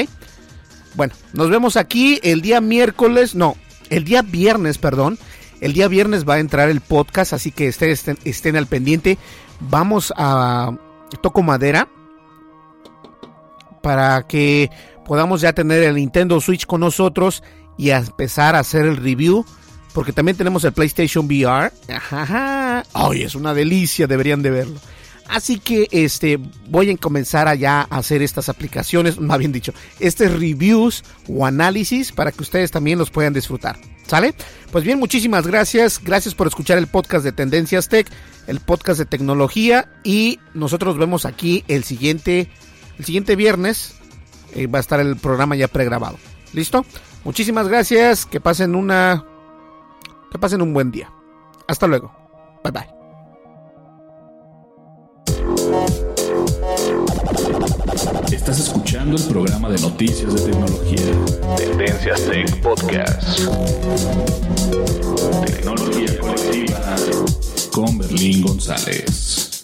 Bueno, 0.95 1.13
nos 1.33 1.49
vemos 1.49 1.77
aquí 1.77 2.19
el 2.23 2.41
día 2.41 2.61
miércoles, 2.61 3.35
no, 3.35 3.55
el 3.89 4.03
día 4.03 4.21
viernes, 4.21 4.77
perdón. 4.77 5.17
El 5.61 5.73
día 5.73 5.87
viernes 5.87 6.27
va 6.27 6.35
a 6.35 6.39
entrar 6.39 6.69
el 6.69 6.81
podcast, 6.81 7.33
así 7.33 7.51
que 7.51 7.67
estén, 7.67 8.55
al 8.55 8.67
pendiente. 8.67 9.17
Vamos 9.59 10.13
a 10.17 10.77
toco 11.21 11.41
madera 11.43 11.87
para 13.81 14.23
que 14.27 14.69
podamos 15.05 15.41
ya 15.41 15.53
tener 15.53 15.83
el 15.83 15.95
Nintendo 15.95 16.41
Switch 16.41 16.65
con 16.65 16.81
nosotros 16.81 17.41
y 17.77 17.91
a 17.91 17.97
empezar 17.97 18.55
a 18.55 18.59
hacer 18.59 18.85
el 18.85 18.97
review. 18.97 19.45
Porque 19.95 20.11
también 20.11 20.35
tenemos 20.35 20.65
el 20.65 20.73
PlayStation 20.73 21.25
VR. 21.25 21.71
Ajá. 21.87 22.83
Ay, 22.93 23.23
es 23.23 23.33
una 23.33 23.53
delicia, 23.53 24.07
deberían 24.07 24.41
de 24.41 24.51
verlo. 24.51 24.79
Así 25.29 25.57
que 25.57 25.87
este 25.89 26.37
voy 26.67 26.91
a 26.91 26.97
comenzar 26.97 27.47
allá 27.47 27.87
a 27.89 27.97
hacer 27.97 28.21
estas 28.21 28.49
aplicaciones, 28.49 29.17
más 29.21 29.39
bien 29.39 29.53
dicho, 29.53 29.73
estos 30.01 30.33
reviews 30.33 31.05
o 31.29 31.45
análisis 31.45 32.11
para 32.11 32.33
que 32.33 32.43
ustedes 32.43 32.71
también 32.71 32.99
los 32.99 33.09
puedan 33.09 33.33
disfrutar. 33.33 33.79
¿Sale? 34.05 34.35
Pues 34.69 34.83
bien, 34.83 34.99
muchísimas 34.99 35.47
gracias. 35.47 36.01
Gracias 36.03 36.35
por 36.35 36.47
escuchar 36.47 36.77
el 36.77 36.87
podcast 36.87 37.23
de 37.23 37.31
Tendencias 37.31 37.87
Tech, 37.87 38.07
el 38.47 38.59
podcast 38.59 38.99
de 38.99 39.05
tecnología 39.05 39.87
y 40.03 40.39
nosotros 40.53 40.95
nos 40.95 40.99
vemos 40.99 41.25
aquí 41.25 41.63
el 41.69 41.85
siguiente 41.85 42.49
el 42.99 43.05
siguiente 43.05 43.37
viernes. 43.37 43.95
Eh, 44.53 44.67
va 44.67 44.79
a 44.79 44.81
estar 44.81 44.99
el 44.99 45.15
programa 45.15 45.55
ya 45.55 45.69
pregrabado. 45.69 46.17
¿Listo? 46.51 46.85
Muchísimas 47.23 47.69
gracias. 47.69 48.25
Que 48.25 48.41
pasen 48.41 48.75
una 48.75 49.25
que 50.31 50.39
pasen 50.39 50.61
un 50.61 50.73
buen 50.73 50.91
día. 50.91 51.11
Hasta 51.67 51.87
luego. 51.87 52.11
Bye 52.63 52.71
bye. 52.71 52.95
Estás 58.31 58.59
escuchando 58.59 59.17
el 59.17 59.23
programa 59.23 59.69
de 59.69 59.79
noticias 59.79 60.33
de 60.33 60.51
tecnología. 60.51 61.55
Tendencias 61.57 62.21
Tech 62.25 62.61
Podcast. 62.61 63.39
Tecnología 65.45 66.19
colectiva 66.19 66.95
con 67.71 67.97
Berlín 67.97 68.43
González. 68.43 69.63